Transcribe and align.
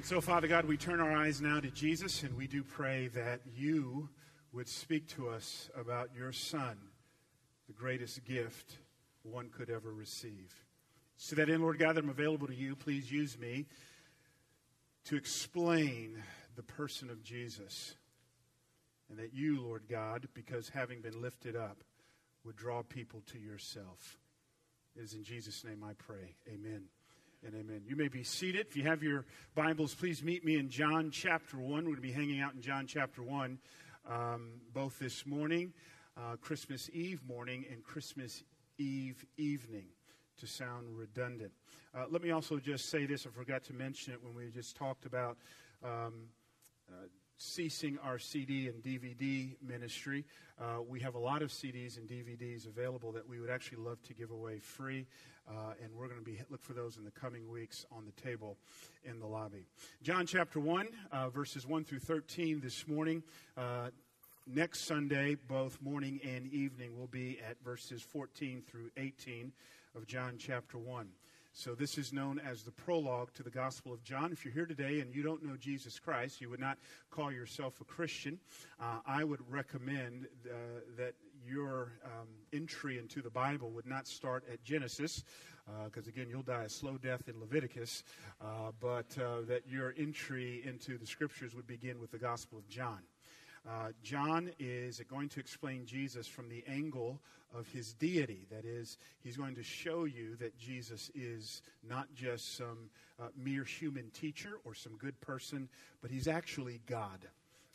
And 0.00 0.06
so, 0.06 0.22
Father 0.22 0.48
God, 0.48 0.64
we 0.64 0.78
turn 0.78 0.98
our 0.98 1.12
eyes 1.12 1.42
now 1.42 1.60
to 1.60 1.70
Jesus, 1.70 2.22
and 2.22 2.34
we 2.34 2.46
do 2.46 2.64
pray 2.64 3.08
that 3.08 3.42
you 3.54 4.08
would 4.50 4.66
speak 4.66 5.06
to 5.08 5.28
us 5.28 5.68
about 5.78 6.08
your 6.16 6.32
Son, 6.32 6.78
the 7.66 7.74
greatest 7.74 8.24
gift 8.24 8.78
one 9.24 9.50
could 9.50 9.68
ever 9.68 9.92
receive. 9.92 10.54
So 11.18 11.36
that 11.36 11.50
in, 11.50 11.60
Lord 11.60 11.78
God, 11.78 11.96
that 11.96 12.04
I'm 12.04 12.08
available 12.08 12.46
to 12.46 12.54
you, 12.54 12.76
please 12.76 13.12
use 13.12 13.38
me 13.38 13.66
to 15.04 15.16
explain 15.16 16.16
the 16.56 16.62
person 16.62 17.10
of 17.10 17.22
Jesus. 17.22 17.94
And 19.10 19.18
that 19.18 19.34
you, 19.34 19.60
Lord 19.60 19.82
God, 19.86 20.28
because 20.32 20.70
having 20.70 21.02
been 21.02 21.20
lifted 21.20 21.56
up, 21.56 21.84
would 22.46 22.56
draw 22.56 22.82
people 22.82 23.22
to 23.32 23.38
yourself. 23.38 24.16
It 24.96 25.02
is 25.02 25.12
in 25.12 25.24
Jesus' 25.24 25.62
name 25.62 25.84
I 25.84 25.92
pray. 25.92 26.36
Amen 26.48 26.84
and 27.44 27.54
amen. 27.54 27.82
You 27.86 27.96
may 27.96 28.08
be 28.08 28.22
seated. 28.22 28.66
If 28.68 28.76
you 28.76 28.82
have 28.84 29.02
your 29.02 29.24
Bibles, 29.54 29.94
please 29.94 30.22
meet 30.22 30.44
me 30.44 30.58
in 30.58 30.68
John 30.68 31.10
chapter 31.10 31.56
1. 31.56 31.70
We're 31.70 31.82
going 31.82 31.96
to 31.96 32.02
be 32.02 32.12
hanging 32.12 32.40
out 32.40 32.54
in 32.54 32.60
John 32.60 32.86
chapter 32.86 33.22
1 33.22 33.58
um, 34.10 34.50
both 34.74 34.98
this 34.98 35.24
morning, 35.24 35.72
uh, 36.18 36.36
Christmas 36.36 36.90
Eve 36.92 37.22
morning, 37.26 37.64
and 37.70 37.82
Christmas 37.82 38.42
Eve 38.78 39.24
evening 39.38 39.86
to 40.38 40.46
sound 40.46 40.96
redundant. 40.98 41.52
Uh, 41.94 42.04
let 42.10 42.22
me 42.22 42.30
also 42.30 42.58
just 42.58 42.90
say 42.90 43.06
this 43.06 43.26
I 43.26 43.30
forgot 43.30 43.64
to 43.64 43.72
mention 43.72 44.12
it 44.12 44.22
when 44.22 44.34
we 44.34 44.50
just 44.50 44.76
talked 44.76 45.06
about. 45.06 45.38
Um, 45.82 46.28
uh, 46.90 47.06
ceasing 47.40 47.98
our 48.04 48.18
CD 48.18 48.68
and 48.68 48.82
DVD 48.82 49.56
ministry. 49.66 50.24
Uh, 50.60 50.82
we 50.86 51.00
have 51.00 51.14
a 51.14 51.18
lot 51.18 51.40
of 51.40 51.50
CDs 51.50 51.96
and 51.96 52.06
DVDs 52.06 52.66
available 52.66 53.12
that 53.12 53.26
we 53.26 53.40
would 53.40 53.48
actually 53.48 53.78
love 53.78 54.00
to 54.02 54.12
give 54.12 54.30
away 54.30 54.58
free, 54.58 55.06
uh, 55.48 55.72
and 55.82 55.90
we're 55.94 56.06
going 56.06 56.18
to 56.18 56.24
be 56.24 56.38
look 56.50 56.62
for 56.62 56.74
those 56.74 56.98
in 56.98 57.04
the 57.04 57.10
coming 57.10 57.50
weeks 57.50 57.86
on 57.90 58.04
the 58.04 58.22
table 58.22 58.58
in 59.04 59.18
the 59.18 59.26
lobby. 59.26 59.64
John 60.02 60.26
chapter 60.26 60.60
one, 60.60 60.88
uh, 61.10 61.30
verses 61.30 61.66
one 61.66 61.82
through 61.82 62.00
thirteen 62.00 62.60
this 62.60 62.86
morning. 62.86 63.22
Uh, 63.56 63.88
next 64.46 64.80
Sunday, 64.80 65.36
both 65.48 65.80
morning 65.80 66.20
and 66.22 66.52
evening, 66.52 66.98
will 66.98 67.06
be 67.06 67.38
at 67.48 67.56
verses 67.64 68.02
14 68.02 68.62
through 68.68 68.90
18 68.96 69.52
of 69.94 70.06
John 70.06 70.36
chapter 70.38 70.78
1. 70.78 71.08
So, 71.52 71.74
this 71.74 71.98
is 71.98 72.12
known 72.12 72.38
as 72.38 72.62
the 72.62 72.70
prologue 72.70 73.32
to 73.34 73.42
the 73.42 73.50
Gospel 73.50 73.92
of 73.92 74.04
John. 74.04 74.32
If 74.32 74.44
you're 74.44 74.54
here 74.54 74.66
today 74.66 75.00
and 75.00 75.14
you 75.14 75.22
don't 75.22 75.44
know 75.44 75.56
Jesus 75.56 75.98
Christ, 75.98 76.40
you 76.40 76.48
would 76.48 76.60
not 76.60 76.78
call 77.10 77.32
yourself 77.32 77.80
a 77.80 77.84
Christian, 77.84 78.38
uh, 78.80 79.00
I 79.04 79.24
would 79.24 79.40
recommend 79.50 80.28
uh, 80.46 80.54
that 80.96 81.14
your 81.44 81.92
um, 82.04 82.28
entry 82.52 82.98
into 82.98 83.20
the 83.20 83.30
Bible 83.30 83.70
would 83.72 83.86
not 83.86 84.06
start 84.06 84.44
at 84.50 84.62
Genesis, 84.62 85.24
because 85.86 86.06
uh, 86.06 86.10
again, 86.10 86.28
you'll 86.30 86.42
die 86.42 86.64
a 86.64 86.68
slow 86.68 86.96
death 86.96 87.28
in 87.28 87.38
Leviticus, 87.40 88.04
uh, 88.40 88.70
but 88.78 89.06
uh, 89.18 89.40
that 89.48 89.62
your 89.68 89.92
entry 89.98 90.62
into 90.64 90.98
the 90.98 91.06
Scriptures 91.06 91.54
would 91.54 91.66
begin 91.66 92.00
with 92.00 92.12
the 92.12 92.18
Gospel 92.18 92.58
of 92.58 92.68
John. 92.68 93.00
Uh, 93.68 93.88
John 94.02 94.50
is 94.58 95.00
going 95.08 95.28
to 95.30 95.40
explain 95.40 95.84
Jesus 95.84 96.26
from 96.26 96.48
the 96.48 96.64
angle 96.66 97.20
of 97.54 97.68
his 97.68 97.92
deity. 97.94 98.46
That 98.50 98.64
is, 98.64 98.96
he's 99.22 99.36
going 99.36 99.54
to 99.56 99.62
show 99.62 100.04
you 100.04 100.36
that 100.36 100.58
Jesus 100.58 101.10
is 101.14 101.62
not 101.86 102.06
just 102.14 102.56
some 102.56 102.90
uh, 103.20 103.28
mere 103.36 103.64
human 103.64 104.10
teacher 104.10 104.60
or 104.64 104.74
some 104.74 104.96
good 104.96 105.20
person, 105.20 105.68
but 106.00 106.10
he's 106.10 106.28
actually 106.28 106.80
God. 106.86 107.26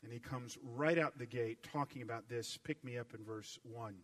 And 0.03 0.11
he 0.11 0.19
comes 0.19 0.57
right 0.63 0.97
out 0.97 1.17
the 1.17 1.25
gate 1.25 1.59
talking 1.63 2.01
about 2.01 2.29
this. 2.29 2.57
Pick 2.63 2.83
me 2.83 2.97
up 2.97 3.13
in 3.13 3.23
verse 3.23 3.59
1. 3.63 3.95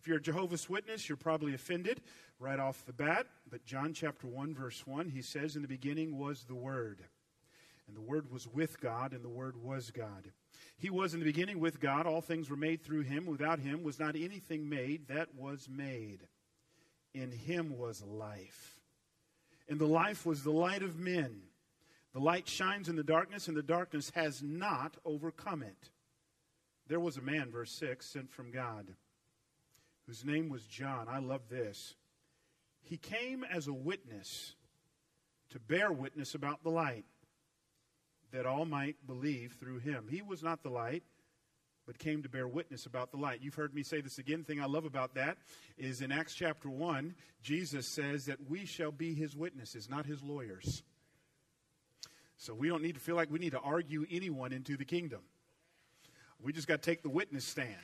If 0.00 0.08
you're 0.08 0.18
a 0.18 0.22
Jehovah's 0.22 0.68
Witness, 0.68 1.08
you're 1.08 1.16
probably 1.16 1.54
offended 1.54 2.00
right 2.38 2.58
off 2.58 2.84
the 2.86 2.92
bat. 2.92 3.26
But 3.50 3.64
John 3.64 3.92
chapter 3.92 4.26
1, 4.26 4.54
verse 4.54 4.86
1, 4.86 5.08
he 5.08 5.22
says, 5.22 5.56
In 5.56 5.62
the 5.62 5.68
beginning 5.68 6.18
was 6.18 6.44
the 6.44 6.54
Word. 6.54 7.04
And 7.86 7.96
the 7.96 8.00
Word 8.00 8.30
was 8.30 8.48
with 8.48 8.80
God, 8.80 9.12
and 9.12 9.24
the 9.24 9.28
Word 9.28 9.56
was 9.62 9.90
God. 9.90 10.30
He 10.80 10.88
was 10.88 11.12
in 11.12 11.20
the 11.20 11.26
beginning 11.26 11.60
with 11.60 11.78
God. 11.78 12.06
All 12.06 12.22
things 12.22 12.48
were 12.48 12.56
made 12.56 12.82
through 12.82 13.02
him. 13.02 13.26
Without 13.26 13.58
him 13.58 13.82
was 13.82 14.00
not 14.00 14.16
anything 14.16 14.66
made 14.66 15.08
that 15.08 15.34
was 15.36 15.68
made. 15.68 16.20
In 17.12 17.30
him 17.30 17.76
was 17.76 18.02
life. 18.02 18.80
And 19.68 19.78
the 19.78 19.86
life 19.86 20.24
was 20.24 20.42
the 20.42 20.50
light 20.50 20.82
of 20.82 20.98
men. 20.98 21.42
The 22.14 22.18
light 22.18 22.48
shines 22.48 22.88
in 22.88 22.96
the 22.96 23.02
darkness, 23.02 23.46
and 23.46 23.54
the 23.54 23.62
darkness 23.62 24.10
has 24.14 24.42
not 24.42 24.96
overcome 25.04 25.62
it. 25.62 25.90
There 26.88 26.98
was 26.98 27.18
a 27.18 27.22
man, 27.22 27.50
verse 27.50 27.72
6, 27.72 28.06
sent 28.06 28.32
from 28.32 28.50
God, 28.50 28.86
whose 30.06 30.24
name 30.24 30.48
was 30.48 30.64
John. 30.64 31.08
I 31.10 31.18
love 31.18 31.42
this. 31.50 31.94
He 32.80 32.96
came 32.96 33.44
as 33.44 33.68
a 33.68 33.72
witness 33.74 34.54
to 35.50 35.58
bear 35.58 35.92
witness 35.92 36.34
about 36.34 36.62
the 36.62 36.70
light 36.70 37.04
that 38.32 38.46
all 38.46 38.64
might 38.64 38.96
believe 39.06 39.56
through 39.58 39.78
him. 39.78 40.06
He 40.10 40.22
was 40.22 40.42
not 40.42 40.62
the 40.62 40.70
light, 40.70 41.02
but 41.86 41.98
came 41.98 42.22
to 42.22 42.28
bear 42.28 42.46
witness 42.46 42.86
about 42.86 43.10
the 43.10 43.16
light. 43.16 43.40
You've 43.42 43.54
heard 43.54 43.74
me 43.74 43.82
say 43.82 44.00
this 44.00 44.18
again. 44.18 44.40
The 44.40 44.44
thing 44.44 44.60
I 44.60 44.66
love 44.66 44.84
about 44.84 45.14
that 45.14 45.38
is 45.76 46.02
in 46.02 46.12
Acts 46.12 46.34
chapter 46.34 46.68
1, 46.68 47.14
Jesus 47.42 47.86
says 47.86 48.26
that 48.26 48.38
we 48.48 48.64
shall 48.64 48.92
be 48.92 49.14
his 49.14 49.36
witnesses, 49.36 49.88
not 49.90 50.06
his 50.06 50.22
lawyers. 50.22 50.82
So 52.36 52.54
we 52.54 52.68
don't 52.68 52.82
need 52.82 52.94
to 52.94 53.00
feel 53.00 53.16
like 53.16 53.30
we 53.30 53.38
need 53.38 53.52
to 53.52 53.60
argue 53.60 54.06
anyone 54.10 54.52
into 54.52 54.76
the 54.76 54.84
kingdom. 54.84 55.20
We 56.42 56.52
just 56.52 56.68
got 56.68 56.82
to 56.82 56.90
take 56.90 57.02
the 57.02 57.10
witness 57.10 57.44
stand. 57.44 57.74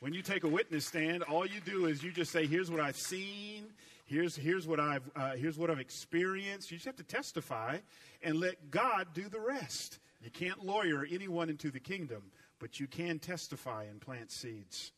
When 0.00 0.12
you 0.12 0.20
take 0.20 0.44
a 0.44 0.48
witness 0.48 0.84
stand, 0.84 1.22
all 1.22 1.46
you 1.46 1.60
do 1.64 1.86
is 1.86 2.02
you 2.02 2.10
just 2.10 2.30
say, 2.30 2.46
"Here's 2.46 2.70
what 2.70 2.80
I've 2.80 2.96
seen. 2.96 3.72
Here's 4.04 4.36
here's 4.36 4.66
what 4.66 4.80
I've 4.80 5.10
uh, 5.16 5.32
here's 5.32 5.58
what 5.58 5.70
I've 5.70 5.80
experienced." 5.80 6.70
You 6.70 6.76
just 6.76 6.86
have 6.86 6.96
to 6.96 7.02
testify 7.04 7.78
and 8.22 8.38
let 8.38 8.70
God 8.70 9.08
do 9.14 9.28
the 9.28 9.40
rest. 9.40 9.98
You 10.20 10.30
can't 10.30 10.64
lawyer 10.64 11.06
anyone 11.10 11.50
into 11.50 11.70
the 11.70 11.80
kingdom, 11.80 12.30
but 12.58 12.80
you 12.80 12.86
can 12.86 13.18
testify 13.18 13.84
and 13.84 14.00
plant 14.00 14.30
seeds. 14.30 14.92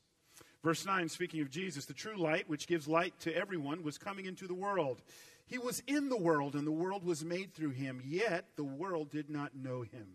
Verse 0.62 0.84
9, 0.84 1.08
speaking 1.08 1.42
of 1.42 1.50
Jesus, 1.50 1.84
the 1.84 1.94
true 1.94 2.16
light, 2.16 2.48
which 2.48 2.66
gives 2.66 2.88
light 2.88 3.18
to 3.20 3.34
everyone, 3.34 3.84
was 3.84 3.98
coming 3.98 4.26
into 4.26 4.48
the 4.48 4.54
world. 4.54 5.00
He 5.46 5.58
was 5.58 5.80
in 5.86 6.08
the 6.08 6.16
world, 6.16 6.56
and 6.56 6.66
the 6.66 6.72
world 6.72 7.04
was 7.04 7.24
made 7.24 7.54
through 7.54 7.70
him, 7.70 8.02
yet 8.04 8.46
the 8.56 8.64
world 8.64 9.10
did 9.10 9.30
not 9.30 9.54
know 9.54 9.82
him. 9.82 10.08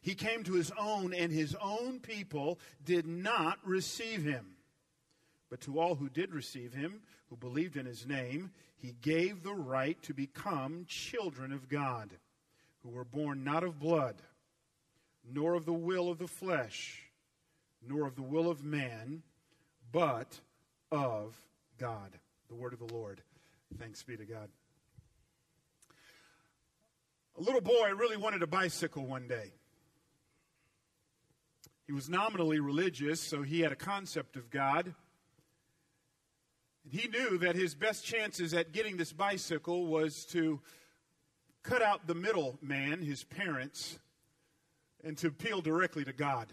He 0.00 0.14
came 0.14 0.42
to 0.44 0.54
his 0.54 0.72
own, 0.76 1.14
and 1.14 1.32
his 1.32 1.54
own 1.62 2.00
people 2.00 2.58
did 2.84 3.06
not 3.06 3.58
receive 3.64 4.24
him. 4.24 4.56
But 5.48 5.60
to 5.62 5.78
all 5.78 5.94
who 5.94 6.08
did 6.08 6.34
receive 6.34 6.74
him, 6.74 7.00
who 7.34 7.48
believed 7.48 7.76
in 7.76 7.86
his 7.86 8.06
name, 8.06 8.50
he 8.76 8.94
gave 9.02 9.42
the 9.42 9.54
right 9.54 10.00
to 10.02 10.14
become 10.14 10.84
children 10.86 11.52
of 11.52 11.68
God, 11.68 12.10
who 12.82 12.90
were 12.90 13.04
born 13.04 13.42
not 13.42 13.64
of 13.64 13.80
blood, 13.80 14.16
nor 15.32 15.54
of 15.54 15.64
the 15.64 15.72
will 15.72 16.10
of 16.10 16.18
the 16.18 16.28
flesh, 16.28 17.02
nor 17.86 18.06
of 18.06 18.14
the 18.14 18.22
will 18.22 18.48
of 18.50 18.62
man, 18.62 19.22
but 19.90 20.40
of 20.92 21.34
God. 21.78 22.12
The 22.48 22.54
word 22.54 22.72
of 22.72 22.78
the 22.78 22.94
Lord. 22.94 23.20
Thanks 23.78 24.02
be 24.02 24.16
to 24.16 24.24
God. 24.24 24.48
A 27.36 27.40
little 27.40 27.60
boy 27.60 27.90
really 27.96 28.16
wanted 28.16 28.42
a 28.42 28.46
bicycle 28.46 29.04
one 29.06 29.26
day. 29.26 29.50
He 31.86 31.92
was 31.92 32.08
nominally 32.08 32.60
religious, 32.60 33.20
so 33.20 33.42
he 33.42 33.60
had 33.60 33.72
a 33.72 33.76
concept 33.76 34.36
of 34.36 34.50
God. 34.50 34.94
He 36.90 37.08
knew 37.08 37.38
that 37.38 37.56
his 37.56 37.74
best 37.74 38.04
chances 38.04 38.52
at 38.52 38.72
getting 38.72 38.96
this 38.96 39.12
bicycle 39.12 39.86
was 39.86 40.24
to 40.26 40.60
cut 41.62 41.82
out 41.82 42.06
the 42.06 42.14
middle 42.14 42.58
man, 42.60 43.00
his 43.00 43.24
parents, 43.24 43.98
and 45.02 45.16
to 45.18 45.28
appeal 45.28 45.60
directly 45.60 46.04
to 46.04 46.12
God. 46.12 46.48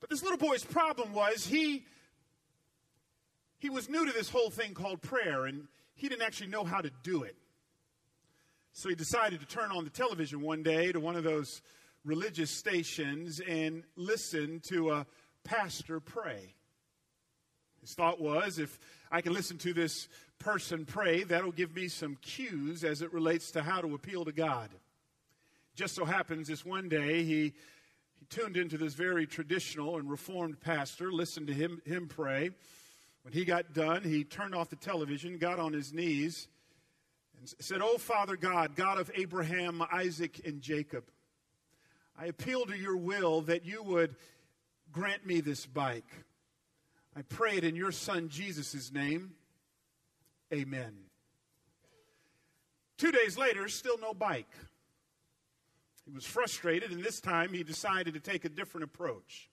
But 0.00 0.10
this 0.10 0.22
little 0.22 0.38
boy's 0.38 0.64
problem 0.64 1.12
was 1.12 1.46
he 1.46 1.84
he 3.58 3.70
was 3.70 3.88
new 3.88 4.06
to 4.06 4.12
this 4.12 4.30
whole 4.30 4.50
thing 4.50 4.72
called 4.72 5.02
prayer 5.02 5.46
and 5.46 5.66
he 5.94 6.08
didn't 6.08 6.22
actually 6.22 6.46
know 6.46 6.62
how 6.64 6.80
to 6.80 6.90
do 7.02 7.24
it. 7.24 7.36
So 8.72 8.88
he 8.88 8.94
decided 8.94 9.40
to 9.40 9.46
turn 9.46 9.72
on 9.72 9.82
the 9.82 9.90
television 9.90 10.40
one 10.40 10.62
day 10.62 10.92
to 10.92 11.00
one 11.00 11.16
of 11.16 11.24
those 11.24 11.60
religious 12.04 12.52
stations 12.52 13.40
and 13.40 13.82
listen 13.96 14.60
to 14.68 14.92
a 14.92 15.06
pastor 15.42 15.98
pray. 15.98 16.54
His 17.88 17.94
thought 17.94 18.20
was 18.20 18.58
if 18.58 18.78
I 19.10 19.22
can 19.22 19.32
listen 19.32 19.56
to 19.58 19.72
this 19.72 20.08
person 20.38 20.84
pray, 20.84 21.22
that'll 21.22 21.52
give 21.52 21.74
me 21.74 21.88
some 21.88 22.16
cues 22.16 22.84
as 22.84 23.00
it 23.00 23.14
relates 23.14 23.50
to 23.52 23.62
how 23.62 23.80
to 23.80 23.94
appeal 23.94 24.26
to 24.26 24.32
God. 24.32 24.68
Just 25.74 25.94
so 25.94 26.04
happens 26.04 26.48
this 26.48 26.66
one 26.66 26.90
day 26.90 27.24
he, 27.24 27.54
he 28.14 28.26
tuned 28.28 28.58
into 28.58 28.76
this 28.76 28.92
very 28.92 29.26
traditional 29.26 29.96
and 29.96 30.10
reformed 30.10 30.60
pastor, 30.60 31.10
listened 31.10 31.46
to 31.46 31.54
him, 31.54 31.80
him 31.86 32.08
pray. 32.08 32.50
When 33.22 33.32
he 33.32 33.46
got 33.46 33.72
done, 33.72 34.02
he 34.02 34.22
turned 34.22 34.54
off 34.54 34.68
the 34.68 34.76
television, 34.76 35.38
got 35.38 35.58
on 35.58 35.72
his 35.72 35.90
knees, 35.90 36.46
and 37.38 37.48
said, 37.58 37.80
Oh, 37.80 37.96
Father 37.96 38.36
God, 38.36 38.76
God 38.76 38.98
of 38.98 39.10
Abraham, 39.14 39.82
Isaac, 39.90 40.42
and 40.44 40.60
Jacob. 40.60 41.04
I 42.20 42.26
appeal 42.26 42.66
to 42.66 42.76
your 42.76 42.98
will 42.98 43.40
that 43.42 43.64
you 43.64 43.82
would 43.82 44.14
grant 44.92 45.24
me 45.24 45.40
this 45.40 45.64
bike. 45.64 46.04
I 47.18 47.22
pray 47.22 47.56
it 47.56 47.64
in 47.64 47.74
your 47.74 47.90
son 47.90 48.28
Jesus' 48.28 48.92
name. 48.92 49.32
Amen. 50.54 50.92
Two 52.96 53.10
days 53.10 53.36
later, 53.36 53.66
still 53.66 53.98
no 53.98 54.14
bike. 54.14 54.46
He 56.04 56.12
was 56.12 56.24
frustrated, 56.24 56.92
and 56.92 57.02
this 57.02 57.20
time 57.20 57.52
he 57.52 57.64
decided 57.64 58.14
to 58.14 58.20
take 58.20 58.44
a 58.44 58.48
different 58.48 58.84
approach. 58.84 59.50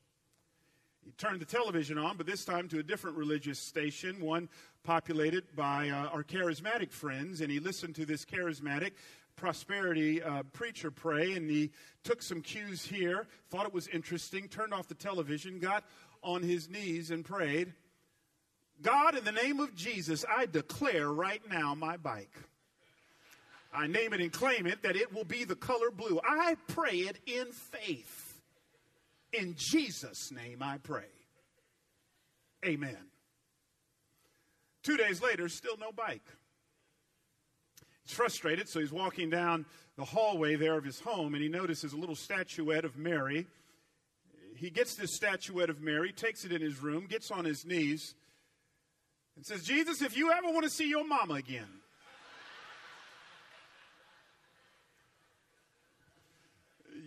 He 1.03 1.12
turned 1.13 1.41
the 1.41 1.45
television 1.45 1.97
on, 1.97 2.17
but 2.17 2.27
this 2.27 2.45
time 2.45 2.67
to 2.67 2.77
a 2.77 2.83
different 2.83 3.17
religious 3.17 3.57
station, 3.57 4.21
one 4.21 4.47
populated 4.83 5.44
by 5.56 5.89
uh, 5.89 6.09
our 6.09 6.23
charismatic 6.23 6.91
friends, 6.91 7.41
and 7.41 7.50
he 7.50 7.59
listened 7.59 7.95
to 7.95 8.06
this 8.06 8.25
charismatic 8.25 8.91
prosperity 9.35 10.21
uh, 10.23 10.44
preacher 10.53 10.91
pray, 10.91 11.33
and 11.33 11.50
he 11.50 11.71
took 12.03 12.21
some 12.21 12.41
cues 12.41 12.83
here, 12.83 13.27
thought 13.50 13.65
it 13.65 13.73
was 13.73 13.88
interesting, 13.89 14.47
turned 14.47 14.73
off 14.73 14.88
the 14.88 14.95
television, 14.95 15.59
got 15.59 15.83
on 16.23 16.44
his 16.44 16.69
knees, 16.69 17.12
and 17.12 17.23
prayed 17.23 17.73
God, 18.81 19.15
in 19.17 19.23
the 19.23 19.31
name 19.31 19.59
of 19.59 19.75
Jesus, 19.75 20.25
I 20.29 20.45
declare 20.45 21.12
right 21.12 21.41
now 21.50 21.75
my 21.75 21.97
bike. 21.97 22.38
I 23.73 23.88
name 23.88 24.13
it 24.13 24.21
and 24.21 24.31
claim 24.31 24.67
it 24.67 24.83
that 24.83 24.95
it 24.95 25.13
will 25.13 25.23
be 25.23 25.44
the 25.44 25.56
color 25.56 25.91
blue. 25.91 26.19
I 26.23 26.56
pray 26.67 27.00
it 27.00 27.17
in 27.25 27.51
faith. 27.51 28.41
In 29.33 29.56
Jesus' 29.57 30.31
name 30.31 30.62
I 30.62 30.77
pray. 30.77 31.09
Amen. 32.65 32.97
Two 34.83 34.97
days 34.97 35.21
later, 35.21 35.50
still 35.50 35.77
no 35.77 35.91
bike. 35.91 36.25
He's 38.06 38.15
frustrated, 38.15 38.69
so 38.69 38.79
he's 38.79 38.91
walking 38.91 39.29
down 39.29 39.65
the 39.97 40.06
hallway 40.06 40.56
there 40.56 40.77
of 40.77 40.83
his 40.83 41.00
home, 41.00 41.33
and 41.33 41.41
he 41.41 41.50
notices 41.50 41.94
a 41.94 41.97
little 41.97 42.15
statuette 42.15 42.85
of 42.85 42.97
Mary. 42.97 43.47
He 44.56 44.69
gets 44.69 44.96
this 44.96 45.13
statuette 45.13 45.69
of 45.69 45.81
Mary, 45.81 46.13
takes 46.13 46.46
it 46.46 46.52
in 46.52 46.62
his 46.62 46.81
room, 46.81 47.07
gets 47.07 47.30
on 47.30 47.44
his 47.46 47.66
knees, 47.66 48.16
and 49.36 49.46
says, 49.46 49.63
Jesus, 49.63 50.02
if 50.02 50.18
you 50.18 50.31
ever 50.31 50.48
want 50.48 50.63
to 50.63 50.69
see 50.69 50.90
your 50.90 51.06
mama 51.06 51.34
again, 51.36 51.68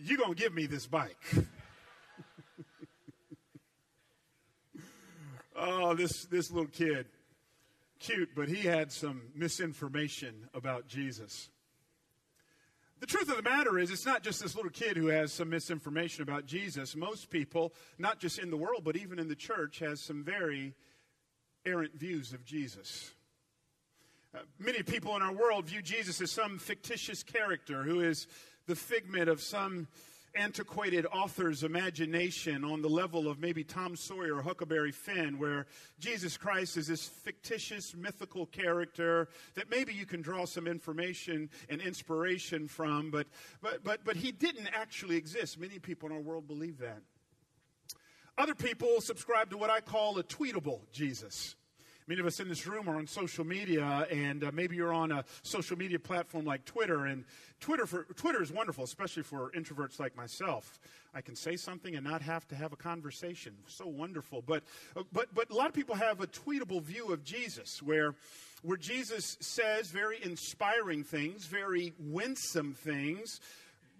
you're 0.03 0.17
going 0.17 0.35
to 0.35 0.41
give 0.41 0.53
me 0.53 0.67
this 0.67 0.85
bike. 0.85 1.17
oh, 5.55 5.95
this, 5.95 6.25
this 6.25 6.51
little 6.51 6.69
kid, 6.69 7.07
cute, 7.99 8.29
but 8.35 8.47
he 8.47 8.67
had 8.67 8.91
some 8.91 9.23
misinformation 9.35 10.47
about 10.53 10.87
Jesus. 10.87 11.49
The 12.99 13.07
truth 13.07 13.29
of 13.29 13.37
the 13.37 13.43
matter 13.43 13.79
is, 13.79 13.91
it's 13.91 14.05
not 14.05 14.23
just 14.23 14.41
this 14.41 14.55
little 14.55 14.71
kid 14.71 14.97
who 14.97 15.07
has 15.07 15.31
some 15.31 15.49
misinformation 15.49 16.21
about 16.21 16.45
Jesus. 16.45 16.97
Most 16.97 17.29
people, 17.29 17.73
not 17.97 18.19
just 18.19 18.39
in 18.39 18.49
the 18.49 18.57
world, 18.57 18.83
but 18.83 18.97
even 18.97 19.19
in 19.19 19.29
the 19.29 19.35
church, 19.35 19.79
has 19.79 20.01
some 20.01 20.21
very 20.21 20.73
errant 21.65 21.97
views 21.97 22.33
of 22.33 22.43
Jesus. 22.43 23.11
Uh, 24.35 24.39
many 24.59 24.83
people 24.83 25.15
in 25.15 25.21
our 25.21 25.31
world 25.31 25.65
view 25.65 25.81
Jesus 25.81 26.19
as 26.19 26.29
some 26.29 26.59
fictitious 26.59 27.23
character 27.23 27.83
who 27.83 28.01
is 28.01 28.27
the 28.67 28.75
figment 28.75 29.29
of 29.29 29.41
some 29.41 29.87
antiquated 30.35 31.05
author's 31.07 31.63
imagination 31.63 32.63
on 32.63 32.81
the 32.81 32.89
level 32.89 33.27
of 33.27 33.39
maybe 33.39 33.63
Tom 33.63 33.95
Sawyer 33.95 34.35
or 34.35 34.41
Huckleberry 34.41 34.91
Finn, 34.91 35.39
where 35.39 35.67
Jesus 35.99 36.37
Christ 36.37 36.77
is 36.77 36.87
this 36.87 37.07
fictitious, 37.07 37.95
mythical 37.95 38.45
character 38.45 39.29
that 39.55 39.69
maybe 39.69 39.93
you 39.93 40.05
can 40.05 40.21
draw 40.21 40.45
some 40.45 40.67
information 40.67 41.49
and 41.69 41.81
inspiration 41.81 42.67
from, 42.67 43.11
but, 43.11 43.27
but, 43.61 43.83
but, 43.83 44.05
but 44.05 44.15
he 44.15 44.31
didn't 44.31 44.67
actually 44.67 45.15
exist. 45.15 45.59
Many 45.59 45.79
people 45.79 46.09
in 46.09 46.15
our 46.15 46.21
world 46.21 46.47
believe 46.47 46.77
that. 46.79 47.01
Other 48.37 48.55
people 48.55 49.01
subscribe 49.01 49.49
to 49.49 49.57
what 49.57 49.69
I 49.69 49.81
call 49.81 50.17
a 50.17 50.23
tweetable 50.23 50.79
Jesus. 50.93 51.55
Many 52.09 52.21
of 52.21 52.25
us 52.25 52.39
in 52.39 52.49
this 52.49 52.65
room 52.65 52.89
are 52.89 52.95
on 52.95 53.05
social 53.05 53.45
media, 53.45 54.07
and 54.09 54.43
uh, 54.43 54.49
maybe 54.51 54.75
you're 54.75 54.91
on 54.91 55.11
a 55.11 55.23
social 55.43 55.77
media 55.77 55.99
platform 55.99 56.43
like 56.43 56.65
Twitter. 56.65 57.05
And 57.05 57.23
Twitter, 57.59 57.85
for, 57.85 58.07
Twitter 58.15 58.41
is 58.41 58.51
wonderful, 58.51 58.83
especially 58.83 59.21
for 59.21 59.51
introverts 59.51 59.99
like 59.99 60.17
myself. 60.17 60.79
I 61.13 61.21
can 61.21 61.35
say 61.35 61.55
something 61.55 61.95
and 61.95 62.03
not 62.03 62.23
have 62.23 62.47
to 62.47 62.55
have 62.55 62.73
a 62.73 62.75
conversation. 62.75 63.53
So 63.67 63.85
wonderful. 63.85 64.41
But, 64.41 64.63
uh, 64.97 65.03
but, 65.13 65.27
but 65.35 65.51
a 65.51 65.53
lot 65.53 65.67
of 65.67 65.73
people 65.73 65.93
have 65.93 66.19
a 66.19 66.25
tweetable 66.25 66.81
view 66.81 67.13
of 67.13 67.23
Jesus, 67.23 67.79
where, 67.83 68.15
where 68.63 68.77
Jesus 68.77 69.37
says 69.39 69.91
very 69.91 70.17
inspiring 70.23 71.03
things, 71.03 71.45
very 71.45 71.93
winsome 71.99 72.73
things 72.73 73.39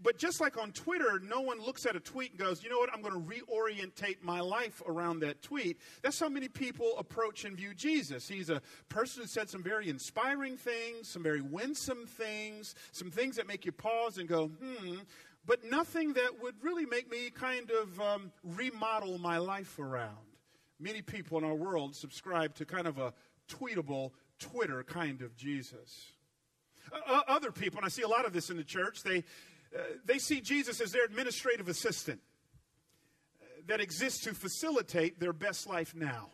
but 0.01 0.17
just 0.17 0.39
like 0.39 0.57
on 0.57 0.71
Twitter, 0.71 1.19
no 1.19 1.41
one 1.41 1.59
looks 1.59 1.85
at 1.85 1.95
a 1.95 1.99
tweet 1.99 2.31
and 2.31 2.39
goes, 2.39 2.63
you 2.63 2.69
know 2.69 2.77
what, 2.77 2.89
I'm 2.93 3.01
going 3.01 3.13
to 3.13 3.19
reorientate 3.19 4.21
my 4.21 4.39
life 4.39 4.81
around 4.87 5.19
that 5.19 5.41
tweet. 5.41 5.77
That's 6.01 6.19
how 6.19 6.29
many 6.29 6.47
people 6.47 6.93
approach 6.97 7.45
and 7.45 7.55
view 7.55 7.73
Jesus. 7.73 8.27
He's 8.27 8.49
a 8.49 8.61
person 8.87 9.23
who 9.23 9.27
said 9.27 9.49
some 9.49 9.61
very 9.61 9.89
inspiring 9.89 10.57
things, 10.57 11.09
some 11.09 11.23
very 11.23 11.41
winsome 11.41 12.05
things, 12.05 12.75
some 12.91 13.11
things 13.11 13.35
that 13.35 13.47
make 13.47 13.65
you 13.65 13.71
pause 13.71 14.17
and 14.17 14.27
go, 14.27 14.47
hmm, 14.47 14.95
but 15.45 15.63
nothing 15.69 16.13
that 16.13 16.41
would 16.41 16.55
really 16.61 16.85
make 16.85 17.09
me 17.11 17.29
kind 17.29 17.71
of 17.71 17.99
um, 17.99 18.31
remodel 18.43 19.17
my 19.17 19.37
life 19.37 19.79
around. 19.79 20.15
Many 20.79 21.01
people 21.01 21.37
in 21.37 21.43
our 21.43 21.55
world 21.55 21.95
subscribe 21.95 22.55
to 22.55 22.65
kind 22.65 22.87
of 22.87 22.97
a 22.99 23.13
tweetable 23.49 24.11
Twitter 24.39 24.83
kind 24.83 25.21
of 25.21 25.35
Jesus. 25.35 26.05
Uh, 26.91 27.21
other 27.27 27.51
people, 27.51 27.79
and 27.79 27.85
I 27.85 27.89
see 27.89 28.03
a 28.03 28.07
lot 28.07 28.25
of 28.25 28.31
this 28.31 28.49
in 28.49 28.57
the 28.57 28.63
church, 28.63 29.03
they 29.03 29.23
uh, 29.75 29.81
they 30.05 30.17
see 30.17 30.41
Jesus 30.41 30.81
as 30.81 30.91
their 30.91 31.05
administrative 31.05 31.67
assistant 31.67 32.21
uh, 33.41 33.45
that 33.67 33.79
exists 33.79 34.23
to 34.23 34.33
facilitate 34.33 35.19
their 35.19 35.33
best 35.33 35.67
life 35.67 35.95
now. 35.95 36.29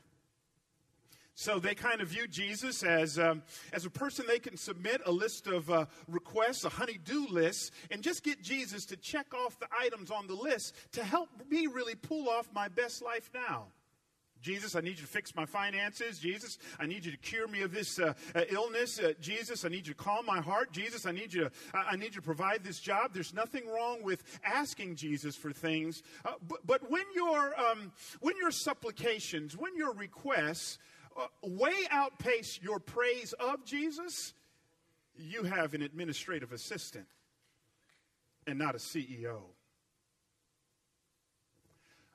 So 1.38 1.60
they 1.60 1.76
kind 1.76 2.00
of 2.00 2.08
view 2.08 2.28
Jesus 2.28 2.82
as, 2.82 3.20
um, 3.20 3.44
as 3.74 3.86
a 3.86 3.90
person 3.90 4.26
they 4.26 4.40
can 4.40 4.56
submit 4.56 5.02
a 5.06 5.12
list 5.12 5.48
of 5.48 5.70
uh, 5.70 5.86
requests, 6.08 6.64
a 6.64 6.70
honey-do 6.70 7.28
list, 7.28 7.74
and 7.92 8.02
just 8.02 8.24
get 8.24 8.42
Jesus 8.42 8.86
to 8.86 8.96
check 8.96 9.34
off 9.34 9.60
the 9.60 9.68
items 9.78 10.12
on 10.12 10.28
the 10.28 10.34
list 10.34 10.74
to 10.94 11.04
help 11.04 11.28
me 11.50 11.68
really 11.68 11.96
pull 11.96 12.30
off 12.30 12.48
my 12.54 12.70
best 12.70 13.04
life 13.04 13.30
now. 13.34 13.68
Jesus, 14.46 14.76
I 14.76 14.82
need 14.82 14.92
you 14.92 14.98
to 14.98 15.08
fix 15.08 15.36
my 15.36 15.48
finances. 15.48 16.20
Jesus, 16.20 16.60
I 16.80 16.86
need 16.86 17.04
you 17.04 17.12
to 17.12 17.18
cure 17.18 17.48
me 17.48 17.64
of 17.64 17.74
this 17.74 17.98
uh, 17.98 18.14
uh, 18.36 18.42
illness. 18.50 19.00
Uh, 19.00 19.14
Jesus, 19.20 19.66
I 19.66 19.70
need 19.70 19.88
you 19.88 19.96
to 19.96 20.04
calm 20.04 20.24
my 20.24 20.40
heart. 20.40 20.72
Jesus, 20.72 21.08
I 21.08 21.12
need 21.12 21.34
you 21.34 21.46
to, 21.46 21.52
I 21.74 21.96
need 21.96 22.14
you 22.14 22.22
to 22.22 22.22
provide 22.22 22.64
this 22.64 22.80
job. 22.80 23.12
There's 23.12 23.34
nothing 23.34 23.68
wrong 23.68 24.04
with 24.04 24.24
asking 24.46 24.98
Jesus 24.98 25.36
for 25.36 25.52
things. 25.52 26.04
Uh, 26.24 26.34
but, 26.48 26.60
but 26.64 26.92
when 26.92 27.06
your, 27.16 27.60
um, 27.60 27.92
when 28.20 28.38
your 28.38 28.52
supplications, 28.52 29.58
when 29.58 29.76
your 29.76 29.96
requests 29.96 30.78
uh, 31.18 31.26
way 31.42 31.74
outpace 31.90 32.60
your 32.62 32.78
praise 32.78 33.34
of 33.40 33.66
Jesus, 33.66 34.36
you 35.18 35.42
have 35.42 35.74
an 35.74 35.82
administrative 35.82 36.52
assistant 36.52 37.08
and 38.46 38.60
not 38.60 38.76
a 38.76 38.78
CEO. 38.78 39.40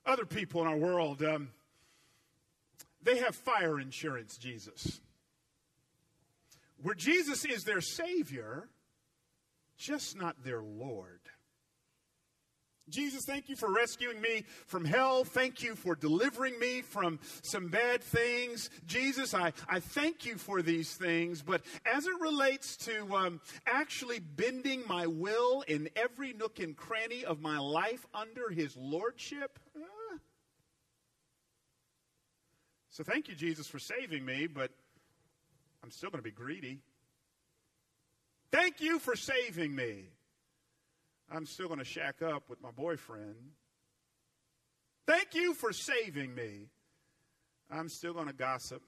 Other 0.06 0.24
people 0.24 0.60
in 0.60 0.68
our 0.68 0.76
world, 0.76 1.24
um, 1.24 1.50
they 3.02 3.18
have 3.18 3.34
fire 3.34 3.80
insurance, 3.80 4.36
Jesus. 4.36 5.00
Where 6.82 6.94
Jesus 6.94 7.44
is 7.44 7.64
their 7.64 7.80
Savior, 7.80 8.68
just 9.76 10.16
not 10.16 10.44
their 10.44 10.62
Lord. 10.62 11.20
Jesus, 12.90 13.24
thank 13.24 13.48
you 13.48 13.54
for 13.54 13.72
rescuing 13.72 14.20
me 14.20 14.44
from 14.66 14.84
hell. 14.84 15.24
Thank 15.24 15.62
you 15.62 15.76
for 15.76 15.94
delivering 15.94 16.58
me 16.58 16.82
from 16.82 17.20
some 17.42 17.68
bad 17.68 18.02
things. 18.02 18.68
Jesus, 18.86 19.32
I, 19.32 19.52
I 19.68 19.78
thank 19.78 20.26
you 20.26 20.36
for 20.36 20.60
these 20.60 20.94
things. 20.94 21.40
But 21.40 21.62
as 21.86 22.06
it 22.06 22.20
relates 22.20 22.76
to 22.78 23.14
um, 23.14 23.40
actually 23.66 24.18
bending 24.18 24.82
my 24.88 25.06
will 25.06 25.62
in 25.68 25.88
every 25.94 26.32
nook 26.32 26.58
and 26.58 26.76
cranny 26.76 27.24
of 27.24 27.40
my 27.40 27.58
life 27.58 28.04
under 28.12 28.50
his 28.50 28.76
lordship, 28.76 29.58
uh, 29.76 29.80
so 32.90 33.04
thank 33.04 33.28
you, 33.28 33.34
Jesus, 33.34 33.66
for 33.66 33.78
saving 33.78 34.24
me, 34.24 34.46
but 34.46 34.70
I'm 35.82 35.90
still 35.90 36.10
going 36.10 36.18
to 36.18 36.28
be 36.28 36.30
greedy. 36.30 36.80
Thank 38.50 38.80
you 38.80 38.98
for 38.98 39.14
saving 39.14 39.74
me. 39.74 40.06
I'm 41.30 41.46
still 41.46 41.68
going 41.68 41.78
to 41.78 41.84
shack 41.84 42.20
up 42.22 42.50
with 42.50 42.60
my 42.60 42.72
boyfriend. 42.72 43.36
Thank 45.06 45.34
you 45.34 45.54
for 45.54 45.72
saving 45.72 46.34
me. 46.34 46.66
I'm 47.70 47.88
still 47.88 48.12
going 48.12 48.26
to 48.26 48.32
gossip. 48.32 48.82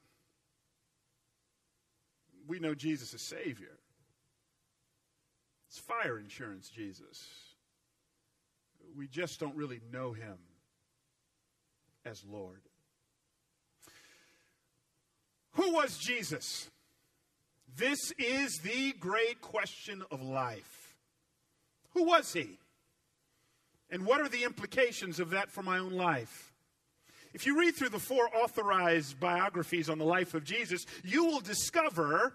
We 2.48 2.58
know 2.58 2.74
Jesus 2.74 3.14
is 3.14 3.22
Savior. 3.22 3.78
It's 5.68 5.78
fire 5.78 6.18
insurance, 6.18 6.68
Jesus. 6.68 7.28
We 8.96 9.06
just 9.06 9.38
don't 9.38 9.54
really 9.54 9.80
know 9.92 10.12
Him 10.12 10.38
as 12.04 12.24
Lord. 12.24 12.62
Who 15.54 15.72
was 15.72 15.98
Jesus? 15.98 16.70
This 17.76 18.12
is 18.18 18.58
the 18.58 18.92
great 18.92 19.40
question 19.40 20.02
of 20.10 20.22
life. 20.22 20.94
Who 21.94 22.04
was 22.04 22.32
he? 22.32 22.58
And 23.90 24.06
what 24.06 24.20
are 24.20 24.28
the 24.28 24.44
implications 24.44 25.20
of 25.20 25.30
that 25.30 25.50
for 25.50 25.62
my 25.62 25.78
own 25.78 25.92
life? 25.92 26.52
If 27.34 27.46
you 27.46 27.58
read 27.58 27.74
through 27.74 27.90
the 27.90 27.98
four 27.98 28.28
authorized 28.34 29.18
biographies 29.18 29.88
on 29.88 29.98
the 29.98 30.04
life 30.04 30.34
of 30.34 30.44
Jesus, 30.44 30.84
you 31.02 31.24
will 31.24 31.40
discover 31.40 32.34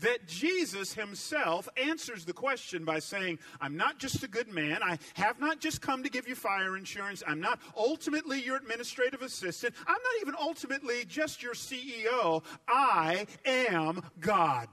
that 0.00 0.26
Jesus 0.26 0.94
himself 0.94 1.68
answers 1.76 2.24
the 2.24 2.32
question 2.32 2.84
by 2.84 2.98
saying, 2.98 3.38
I'm 3.60 3.76
not 3.76 3.98
just 3.98 4.22
a 4.22 4.28
good 4.28 4.48
man. 4.48 4.82
I 4.82 4.98
have 5.14 5.38
not 5.38 5.60
just 5.60 5.80
come 5.80 6.02
to 6.02 6.10
give 6.10 6.26
you 6.26 6.34
fire 6.34 6.76
insurance. 6.76 7.22
I'm 7.26 7.40
not 7.40 7.60
ultimately 7.76 8.42
your 8.42 8.56
administrative 8.56 9.22
assistant. 9.22 9.74
I'm 9.86 9.92
not 9.92 10.20
even 10.22 10.34
ultimately 10.40 11.04
just 11.04 11.42
your 11.42 11.54
CEO. 11.54 12.42
I 12.68 13.26
am 13.44 14.02
God. 14.18 14.68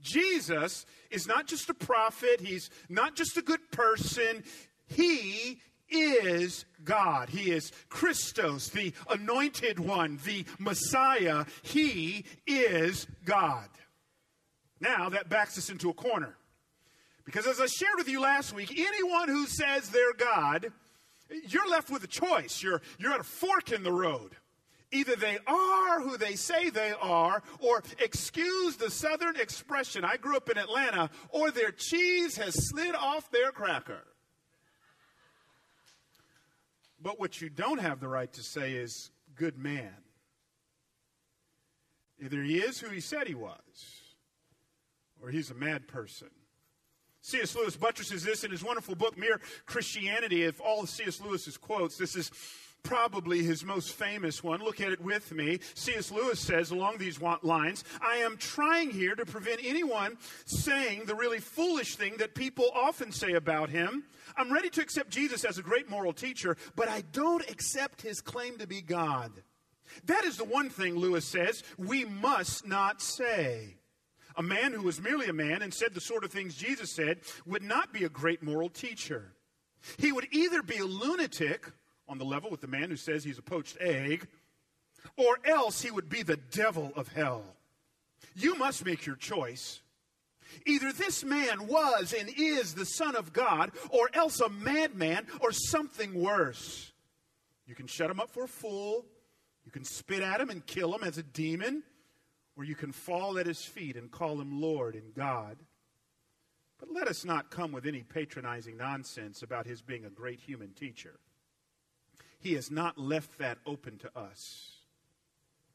Jesus 0.00 0.84
is 1.10 1.26
not 1.26 1.46
just 1.46 1.70
a 1.70 1.74
prophet, 1.74 2.40
he's 2.40 2.70
not 2.88 3.14
just 3.14 3.36
a 3.36 3.42
good 3.42 3.70
person. 3.70 4.42
He 4.86 5.60
is 5.92 6.64
God. 6.84 7.28
He 7.28 7.50
is 7.50 7.72
Christos, 7.88 8.68
the 8.68 8.92
anointed 9.10 9.78
one, 9.78 10.18
the 10.24 10.44
Messiah. 10.58 11.44
He 11.62 12.24
is 12.46 13.06
God. 13.24 13.68
Now, 14.80 15.08
that 15.10 15.28
backs 15.28 15.56
us 15.58 15.70
into 15.70 15.90
a 15.90 15.94
corner. 15.94 16.36
Because 17.24 17.46
as 17.46 17.60
I 17.60 17.66
shared 17.66 17.94
with 17.96 18.08
you 18.08 18.20
last 18.20 18.52
week, 18.52 18.76
anyone 18.76 19.28
who 19.28 19.46
says 19.46 19.88
they're 19.88 20.14
God, 20.14 20.72
you're 21.46 21.68
left 21.68 21.90
with 21.90 22.02
a 22.02 22.08
choice. 22.08 22.62
You're, 22.62 22.82
you're 22.98 23.12
at 23.12 23.20
a 23.20 23.24
fork 23.24 23.70
in 23.70 23.84
the 23.84 23.92
road. 23.92 24.36
Either 24.90 25.16
they 25.16 25.38
are 25.46 26.00
who 26.00 26.18
they 26.18 26.34
say 26.34 26.68
they 26.68 26.92
are, 27.00 27.42
or 27.60 27.82
excuse 27.98 28.76
the 28.76 28.90
southern 28.90 29.36
expression, 29.36 30.04
I 30.04 30.18
grew 30.18 30.36
up 30.36 30.50
in 30.50 30.58
Atlanta, 30.58 31.08
or 31.30 31.50
their 31.50 31.70
cheese 31.70 32.36
has 32.36 32.68
slid 32.68 32.94
off 32.94 33.30
their 33.30 33.52
cracker. 33.52 34.02
But 37.02 37.18
what 37.18 37.40
you 37.40 37.50
don't 37.50 37.80
have 37.80 38.00
the 38.00 38.08
right 38.08 38.32
to 38.34 38.42
say 38.42 38.72
is 38.74 39.10
good 39.34 39.58
man. 39.58 39.92
Either 42.22 42.42
he 42.42 42.58
is 42.58 42.78
who 42.78 42.88
he 42.90 43.00
said 43.00 43.26
he 43.26 43.34
was, 43.34 43.56
or 45.20 45.30
he's 45.30 45.50
a 45.50 45.54
mad 45.54 45.88
person. 45.88 46.28
C.S. 47.20 47.54
Lewis 47.54 47.76
buttresses 47.76 48.24
this 48.24 48.44
in 48.44 48.50
his 48.50 48.64
wonderful 48.64 48.94
book, 48.94 49.16
Mere 49.16 49.40
Christianity. 49.66 50.44
Of 50.44 50.60
all 50.60 50.82
of 50.82 50.88
C.S. 50.88 51.20
Lewis's 51.20 51.56
quotes, 51.56 51.96
this 51.96 52.16
is 52.16 52.30
probably 52.82 53.42
his 53.42 53.64
most 53.64 53.92
famous 53.92 54.42
one. 54.42 54.60
Look 54.60 54.80
at 54.80 54.92
it 54.92 55.00
with 55.00 55.32
me. 55.32 55.60
C.S. 55.74 56.10
Lewis 56.10 56.40
says 56.40 56.70
along 56.70 56.98
these 56.98 57.20
lines 57.42 57.84
I 58.00 58.16
am 58.16 58.36
trying 58.36 58.90
here 58.90 59.14
to 59.14 59.24
prevent 59.24 59.60
anyone 59.62 60.18
saying 60.44 61.04
the 61.06 61.14
really 61.14 61.40
foolish 61.40 61.96
thing 61.96 62.16
that 62.18 62.34
people 62.34 62.70
often 62.74 63.12
say 63.12 63.32
about 63.32 63.70
him. 63.70 64.04
I'm 64.36 64.52
ready 64.52 64.70
to 64.70 64.80
accept 64.80 65.10
Jesus 65.10 65.44
as 65.44 65.58
a 65.58 65.62
great 65.62 65.88
moral 65.90 66.12
teacher, 66.12 66.56
but 66.74 66.88
I 66.88 67.02
don't 67.12 67.48
accept 67.50 68.02
his 68.02 68.20
claim 68.20 68.58
to 68.58 68.66
be 68.66 68.82
God. 68.82 69.30
That 70.06 70.24
is 70.24 70.36
the 70.36 70.44
one 70.44 70.70
thing, 70.70 70.96
Lewis 70.96 71.24
says, 71.24 71.62
we 71.76 72.04
must 72.04 72.66
not 72.66 73.02
say. 73.02 73.76
A 74.36 74.42
man 74.42 74.72
who 74.72 74.82
was 74.82 75.00
merely 75.00 75.26
a 75.26 75.34
man 75.34 75.60
and 75.60 75.74
said 75.74 75.92
the 75.92 76.00
sort 76.00 76.24
of 76.24 76.32
things 76.32 76.54
Jesus 76.54 76.90
said 76.90 77.20
would 77.44 77.62
not 77.62 77.92
be 77.92 78.04
a 78.04 78.08
great 78.08 78.42
moral 78.42 78.70
teacher. 78.70 79.34
He 79.98 80.12
would 80.12 80.28
either 80.30 80.62
be 80.62 80.78
a 80.78 80.86
lunatic 80.86 81.70
on 82.12 82.18
the 82.18 82.24
level 82.26 82.50
with 82.50 82.60
the 82.60 82.66
man 82.66 82.90
who 82.90 82.96
says 82.96 83.24
he's 83.24 83.38
a 83.38 83.42
poached 83.42 83.78
egg, 83.80 84.28
or 85.16 85.38
else 85.46 85.80
he 85.80 85.90
would 85.90 86.10
be 86.10 86.22
the 86.22 86.36
devil 86.36 86.92
of 86.94 87.08
hell. 87.08 87.42
You 88.36 88.54
must 88.54 88.84
make 88.84 89.06
your 89.06 89.16
choice. 89.16 89.80
Either 90.66 90.92
this 90.92 91.24
man 91.24 91.66
was 91.66 92.14
and 92.16 92.28
is 92.36 92.74
the 92.74 92.84
Son 92.84 93.16
of 93.16 93.32
God, 93.32 93.72
or 93.88 94.10
else 94.12 94.40
a 94.40 94.50
madman, 94.50 95.26
or 95.40 95.52
something 95.52 96.12
worse. 96.12 96.92
You 97.66 97.74
can 97.74 97.86
shut 97.86 98.10
him 98.10 98.20
up 98.20 98.28
for 98.28 98.44
a 98.44 98.48
fool, 98.48 99.06
you 99.64 99.72
can 99.72 99.84
spit 99.84 100.20
at 100.20 100.38
him 100.38 100.50
and 100.50 100.66
kill 100.66 100.94
him 100.94 101.02
as 101.02 101.16
a 101.16 101.22
demon, 101.22 101.82
or 102.58 102.64
you 102.64 102.74
can 102.74 102.92
fall 102.92 103.38
at 103.38 103.46
his 103.46 103.64
feet 103.64 103.96
and 103.96 104.10
call 104.10 104.38
him 104.38 104.60
Lord 104.60 104.96
and 104.96 105.14
God. 105.14 105.56
But 106.78 106.92
let 106.92 107.08
us 107.08 107.24
not 107.24 107.50
come 107.50 107.72
with 107.72 107.86
any 107.86 108.02
patronizing 108.02 108.76
nonsense 108.76 109.42
about 109.42 109.66
his 109.66 109.80
being 109.80 110.04
a 110.04 110.10
great 110.10 110.40
human 110.40 110.72
teacher. 110.74 111.18
He 112.42 112.54
has 112.54 112.70
not 112.72 112.98
left 112.98 113.38
that 113.38 113.58
open 113.64 113.98
to 113.98 114.18
us. 114.18 114.72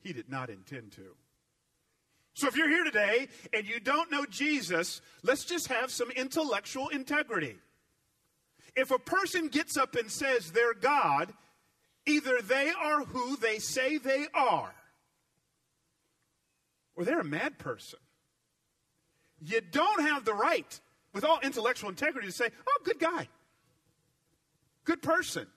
He 0.01 0.11
did 0.11 0.29
not 0.29 0.49
intend 0.49 0.91
to. 0.93 1.15
So 2.33 2.47
if 2.47 2.57
you're 2.57 2.69
here 2.69 2.83
today 2.83 3.29
and 3.53 3.65
you 3.65 3.79
don't 3.79 4.11
know 4.11 4.25
Jesus, 4.25 5.01
let's 5.23 5.45
just 5.45 5.69
have 5.69 5.89
some 5.89 6.11
intellectual 6.11 6.89
integrity. 6.89 7.55
If 8.75 8.91
a 8.91 8.99
person 8.99 9.47
gets 9.47 9.77
up 9.77 9.95
and 9.95 10.11
says 10.11 10.51
they're 10.51 10.73
God, 10.73 11.33
either 12.05 12.41
they 12.41 12.71
are 12.79 13.05
who 13.05 13.37
they 13.37 13.59
say 13.59 13.97
they 13.97 14.27
are, 14.35 14.75
or 16.95 17.05
they're 17.05 17.21
a 17.21 17.23
mad 17.23 17.57
person. 17.57 17.99
You 19.39 19.61
don't 19.61 20.01
have 20.01 20.25
the 20.25 20.33
right, 20.33 20.79
with 21.13 21.23
all 21.23 21.39
intellectual 21.41 21.89
integrity, 21.89 22.27
to 22.27 22.33
say, 22.33 22.49
oh, 22.67 22.81
good 22.83 22.99
guy, 22.99 23.29
good 24.83 25.01
person. 25.01 25.47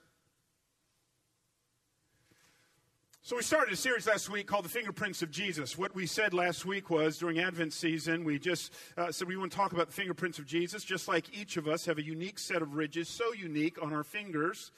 So, 3.30 3.36
we 3.36 3.42
started 3.42 3.72
a 3.72 3.76
series 3.76 4.08
last 4.08 4.28
week 4.28 4.48
called 4.48 4.64
The 4.64 4.70
Fingerprints 4.70 5.22
of 5.22 5.30
Jesus. 5.30 5.78
What 5.78 5.94
we 5.94 6.04
said 6.04 6.34
last 6.34 6.66
week 6.66 6.90
was 6.90 7.16
during 7.16 7.38
Advent 7.38 7.72
season, 7.72 8.24
we 8.24 8.40
just 8.40 8.72
uh, 8.98 9.12
said 9.12 9.28
we 9.28 9.36
want 9.36 9.52
to 9.52 9.56
talk 9.56 9.72
about 9.72 9.86
the 9.86 9.92
fingerprints 9.92 10.40
of 10.40 10.46
Jesus, 10.46 10.82
just 10.82 11.06
like 11.06 11.32
each 11.32 11.56
of 11.56 11.68
us 11.68 11.84
have 11.84 11.98
a 11.98 12.02
unique 12.02 12.40
set 12.40 12.60
of 12.60 12.74
ridges, 12.74 13.08
so 13.08 13.32
unique 13.32 13.80
on 13.80 13.92
our 13.92 14.02
fingers 14.02 14.72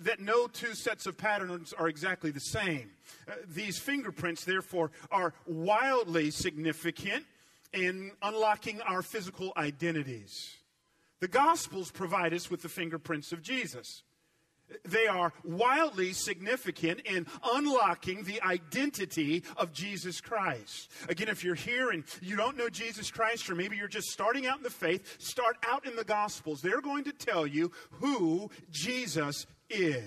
that 0.00 0.18
no 0.18 0.48
two 0.48 0.74
sets 0.74 1.06
of 1.06 1.16
patterns 1.16 1.72
are 1.72 1.86
exactly 1.86 2.32
the 2.32 2.40
same. 2.40 2.90
Uh, 3.28 3.34
these 3.46 3.78
fingerprints, 3.78 4.42
therefore, 4.42 4.90
are 5.12 5.32
wildly 5.46 6.32
significant 6.32 7.24
in 7.72 8.10
unlocking 8.20 8.80
our 8.80 9.00
physical 9.00 9.52
identities. 9.56 10.56
The 11.20 11.28
Gospels 11.28 11.92
provide 11.92 12.34
us 12.34 12.50
with 12.50 12.62
the 12.62 12.68
fingerprints 12.68 13.30
of 13.30 13.42
Jesus. 13.42 14.02
They 14.84 15.06
are 15.06 15.32
wildly 15.44 16.12
significant 16.12 17.00
in 17.00 17.26
unlocking 17.44 18.24
the 18.24 18.42
identity 18.42 19.44
of 19.56 19.72
Jesus 19.72 20.20
Christ. 20.20 20.90
Again, 21.08 21.28
if 21.28 21.44
you're 21.44 21.54
here 21.54 21.90
and 21.90 22.04
you 22.20 22.36
don't 22.36 22.56
know 22.56 22.68
Jesus 22.68 23.10
Christ, 23.10 23.48
or 23.48 23.54
maybe 23.54 23.76
you're 23.76 23.88
just 23.88 24.10
starting 24.10 24.46
out 24.46 24.58
in 24.58 24.64
the 24.64 24.70
faith, 24.70 25.20
start 25.20 25.56
out 25.68 25.86
in 25.86 25.94
the 25.94 26.04
Gospels. 26.04 26.60
They're 26.62 26.80
going 26.80 27.04
to 27.04 27.12
tell 27.12 27.46
you 27.46 27.70
who 27.92 28.50
Jesus 28.70 29.46
is. 29.70 30.02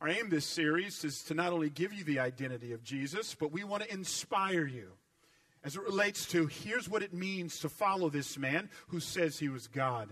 Our 0.00 0.08
aim 0.08 0.30
this 0.30 0.46
series 0.46 1.04
is 1.04 1.22
to 1.24 1.34
not 1.34 1.52
only 1.52 1.70
give 1.70 1.92
you 1.92 2.04
the 2.04 2.20
identity 2.20 2.72
of 2.72 2.82
Jesus, 2.82 3.34
but 3.34 3.52
we 3.52 3.64
want 3.64 3.82
to 3.82 3.92
inspire 3.92 4.66
you 4.66 4.92
as 5.62 5.76
it 5.76 5.82
relates 5.82 6.24
to 6.26 6.46
here's 6.46 6.88
what 6.88 7.02
it 7.02 7.12
means 7.12 7.60
to 7.60 7.68
follow 7.68 8.08
this 8.08 8.38
man 8.38 8.70
who 8.88 8.98
says 8.98 9.38
he 9.38 9.50
was 9.50 9.66
God. 9.66 10.08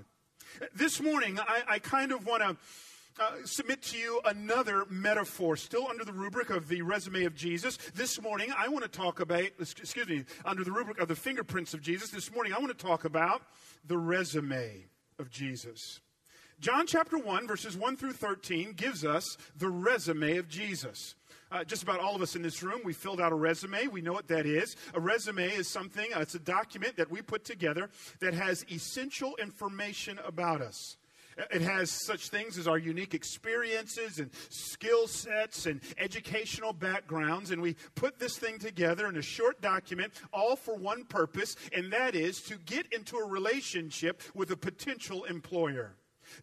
This 0.75 1.00
morning, 1.00 1.38
I, 1.38 1.62
I 1.69 1.78
kind 1.78 2.12
of 2.12 2.26
want 2.26 2.43
to 2.43 2.57
uh, 3.21 3.33
submit 3.45 3.83
to 3.83 3.99
you 3.99 4.21
another 4.25 4.85
metaphor, 4.88 5.57
still 5.57 5.88
under 5.88 6.05
the 6.05 6.12
rubric 6.12 6.50
of 6.50 6.69
the 6.69 6.83
resume 6.83 7.25
of 7.25 7.35
Jesus. 7.35 7.76
This 7.95 8.21
morning, 8.23 8.52
I 8.57 8.69
want 8.69 8.85
to 8.85 8.90
talk 8.90 9.21
about, 9.21 9.43
excuse 9.59 10.09
me, 10.09 10.25
under 10.45 10.62
the 10.62 10.71
rubric 10.71 11.00
of 11.00 11.09
the 11.09 11.17
fingerprints 11.17 11.75
of 11.75 11.81
Jesus. 11.81 12.11
This 12.11 12.33
morning, 12.33 12.52
I 12.52 12.59
want 12.59 12.76
to 12.76 12.87
talk 12.87 13.05
about 13.05 13.43
the 13.85 13.99
resume 13.99 14.85
of 15.19 15.31
Jesus. 15.31 16.00
John 16.61 16.87
chapter 16.87 17.19
1, 17.19 17.47
verses 17.47 17.76
1 17.76 17.97
through 17.97 18.12
13, 18.12 18.73
gives 18.73 19.05
us 19.05 19.37
the 19.57 19.69
resume 19.69 20.37
of 20.38 20.49
Jesus. 20.49 21.14
Uh, 21.50 21.64
just 21.64 21.83
about 21.83 21.99
all 22.00 22.14
of 22.14 22.21
us 22.21 22.37
in 22.37 22.43
this 22.43 22.62
room, 22.62 22.81
we 22.85 22.93
filled 22.93 23.21
out 23.21 23.33
a 23.33 23.35
resume. 23.35 23.87
We 23.87 24.02
know 24.02 24.12
what 24.12 24.28
that 24.28 24.45
is. 24.45 24.76
A 24.95 25.00
resume 25.00 25.49
is 25.49 25.69
something, 25.69 26.12
uh, 26.14 26.21
it's 26.21 26.35
a 26.35 26.38
document 26.38 26.97
that 26.97 27.11
we 27.11 27.23
put 27.23 27.45
together 27.45 27.88
that 28.21 28.35
has 28.35 28.67
essential 28.71 29.35
information 29.37 30.19
about 30.26 30.61
us. 30.61 30.99
Uh, 31.38 31.45
it 31.50 31.62
has 31.62 31.90
such 31.90 32.28
things 32.28 32.59
as 32.59 32.69
our 32.69 32.76
unique 32.76 33.14
experiences 33.14 34.19
and 34.19 34.31
skill 34.50 35.07
sets 35.07 35.64
and 35.64 35.81
educational 35.97 36.75
backgrounds. 36.75 37.50
And 37.50 37.62
we 37.62 37.76
put 37.95 38.19
this 38.19 38.37
thing 38.37 38.59
together 38.59 39.07
in 39.07 39.17
a 39.17 39.23
short 39.23 39.62
document, 39.62 40.12
all 40.35 40.55
for 40.55 40.76
one 40.76 41.05
purpose, 41.05 41.57
and 41.73 41.90
that 41.93 42.14
is 42.14 42.43
to 42.43 42.57
get 42.67 42.93
into 42.93 43.17
a 43.17 43.26
relationship 43.26 44.21
with 44.35 44.50
a 44.50 44.57
potential 44.57 45.25
employer. 45.25 45.95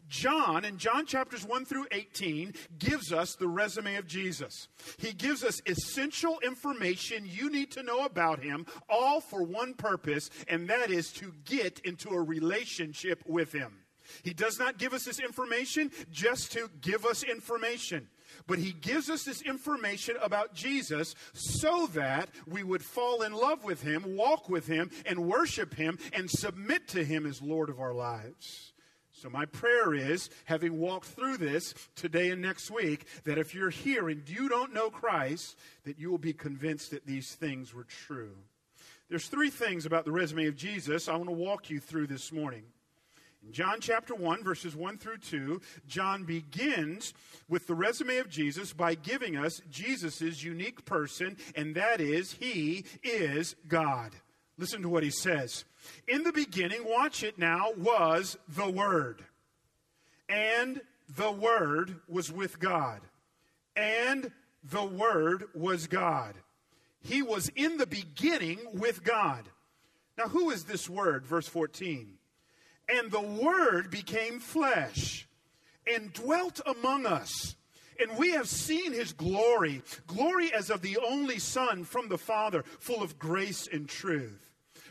John, 0.07 0.65
in 0.65 0.77
John 0.77 1.05
chapters 1.05 1.45
1 1.45 1.65
through 1.65 1.87
18, 1.91 2.53
gives 2.77 3.11
us 3.11 3.35
the 3.35 3.47
resume 3.47 3.95
of 3.95 4.07
Jesus. 4.07 4.67
He 4.97 5.13
gives 5.13 5.43
us 5.43 5.61
essential 5.65 6.39
information 6.43 7.25
you 7.25 7.49
need 7.49 7.71
to 7.71 7.83
know 7.83 8.05
about 8.05 8.43
him, 8.43 8.65
all 8.89 9.21
for 9.21 9.43
one 9.43 9.73
purpose, 9.73 10.29
and 10.47 10.69
that 10.69 10.91
is 10.91 11.11
to 11.13 11.33
get 11.45 11.79
into 11.79 12.09
a 12.09 12.21
relationship 12.21 13.23
with 13.25 13.51
him. 13.51 13.85
He 14.23 14.33
does 14.33 14.59
not 14.59 14.77
give 14.77 14.93
us 14.93 15.03
this 15.03 15.19
information 15.19 15.91
just 16.11 16.51
to 16.53 16.69
give 16.81 17.05
us 17.05 17.23
information. 17.23 18.07
But 18.47 18.59
he 18.59 18.73
gives 18.73 19.09
us 19.09 19.23
this 19.23 19.41
information 19.41 20.15
about 20.21 20.53
Jesus 20.53 21.15
so 21.33 21.87
that 21.87 22.29
we 22.47 22.63
would 22.63 22.83
fall 22.83 23.21
in 23.21 23.33
love 23.33 23.63
with 23.63 23.81
him, 23.81 24.15
walk 24.15 24.49
with 24.49 24.67
him, 24.67 24.91
and 25.05 25.27
worship 25.27 25.73
him, 25.73 25.97
and 26.13 26.29
submit 26.29 26.87
to 26.89 27.03
him 27.03 27.25
as 27.25 27.41
Lord 27.41 27.69
of 27.69 27.79
our 27.79 27.93
lives. 27.93 28.73
So, 29.22 29.29
my 29.29 29.45
prayer 29.45 29.93
is, 29.93 30.29
having 30.43 30.77
walked 30.77 31.05
through 31.05 31.38
this 31.38 31.74
today 31.95 32.31
and 32.31 32.41
next 32.41 32.69
week, 32.69 33.05
that 33.24 33.38
if 33.38 33.55
you're 33.55 33.69
here 33.69 34.10
and 34.10 34.27
you 34.27 34.50
don't 34.50 34.74
know 34.74 34.89
Christ, 34.89 35.57
that 35.86 35.98
you 35.98 36.12
will 36.12 36.17
be 36.17 36.34
convinced 36.34 36.91
that 36.91 37.05
these 37.05 37.34
things 37.34 37.74
were 37.74 37.86
true. 37.86 38.36
There's 39.10 39.27
three 39.27 39.50
things 39.50 39.86
about 39.86 40.03
the 40.03 40.12
resume 40.12 40.48
of 40.48 40.57
Jesus 40.57 41.07
I 41.07 41.15
want 41.15 41.29
to 41.29 41.36
walk 41.36 41.69
you 41.69 41.79
through 41.79 42.07
this 42.07 42.34
morning. 42.34 42.63
In 43.45 43.53
John 43.53 43.79
chapter 43.79 44.13
1, 44.15 44.43
verses 44.43 44.75
1 44.75 44.98
through 44.98 45.19
2, 45.19 45.62
John 45.88 46.24
begins 46.24 47.13
with 47.48 47.67
the 47.67 47.75
resume 47.75 48.17
of 48.17 48.27
Jesus 48.27 48.74
by 48.74 48.95
giving 48.95 49.38
us 49.38 49.62
Jesus' 49.69 50.43
unique 50.43 50.84
person, 50.84 51.38
and 51.55 51.74
that 51.75 52.01
is, 52.01 52.34
He 52.34 52.84
is 53.01 53.55
God. 53.67 54.12
Listen 54.57 54.81
to 54.81 54.89
what 54.89 55.03
he 55.03 55.09
says. 55.09 55.65
In 56.07 56.24
the 56.24 56.31
beginning, 56.31 56.85
watch 56.85 57.24
it 57.24 57.38
now, 57.38 57.71
was 57.77 58.38
the 58.47 58.69
Word. 58.69 59.24
And 60.29 60.81
the 61.15 61.31
Word 61.31 61.95
was 62.07 62.31
with 62.31 62.59
God. 62.59 63.01
And 63.75 64.31
the 64.63 64.85
Word 64.85 65.45
was 65.53 65.88
God. 65.88 66.35
He 67.01 67.21
was 67.21 67.50
in 67.55 67.77
the 67.77 67.85
beginning 67.85 68.59
with 68.74 69.03
God. 69.03 69.43
Now, 70.17 70.29
who 70.29 70.50
is 70.50 70.63
this 70.63 70.89
Word? 70.89 71.25
Verse 71.25 71.47
14. 71.47 72.13
And 72.88 73.12
the 73.12 73.21
Word 73.21 73.91
became 73.91 74.39
flesh 74.39 75.27
and 75.85 76.13
dwelt 76.13 76.62
among 76.65 77.05
us. 77.05 77.55
And 78.00 78.17
we 78.17 78.31
have 78.31 78.47
seen 78.47 78.91
his 78.91 79.13
glory, 79.13 79.81
glory 80.07 80.53
as 80.53 80.69
of 80.69 80.81
the 80.81 80.97
only 80.97 81.39
Son 81.39 81.83
from 81.83 82.09
the 82.09 82.17
Father, 82.17 82.63
full 82.79 83.01
of 83.01 83.19
grace 83.19 83.67
and 83.71 83.88
truth. 83.88 84.44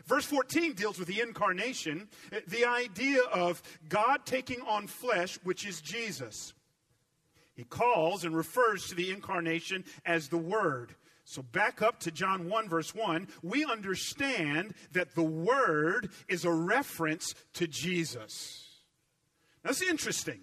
Verse 0.05 0.25
14 0.25 0.73
deals 0.73 0.99
with 0.99 1.07
the 1.07 1.21
incarnation, 1.21 2.07
uh, 2.31 2.39
the 2.47 2.65
idea 2.65 3.21
of 3.23 3.61
God 3.89 4.25
taking 4.25 4.61
on 4.61 4.87
flesh, 4.87 5.39
which 5.43 5.65
is 5.65 5.81
Jesus. 5.81 6.53
He 7.55 7.63
calls 7.63 8.23
and 8.23 8.35
refers 8.35 8.87
to 8.87 8.95
the 8.95 9.11
incarnation 9.11 9.83
as 10.05 10.27
the 10.27 10.37
Word. 10.37 10.95
So, 11.23 11.41
back 11.41 11.81
up 11.81 11.99
to 12.01 12.11
John 12.11 12.49
1, 12.49 12.69
verse 12.69 12.93
1, 12.93 13.27
we 13.41 13.65
understand 13.65 14.75
that 14.91 15.15
the 15.15 15.23
Word 15.23 16.11
is 16.27 16.45
a 16.45 16.51
reference 16.51 17.33
to 17.53 17.65
Jesus. 17.65 18.63
Now 19.63 19.69
that's 19.69 19.81
interesting. 19.81 20.41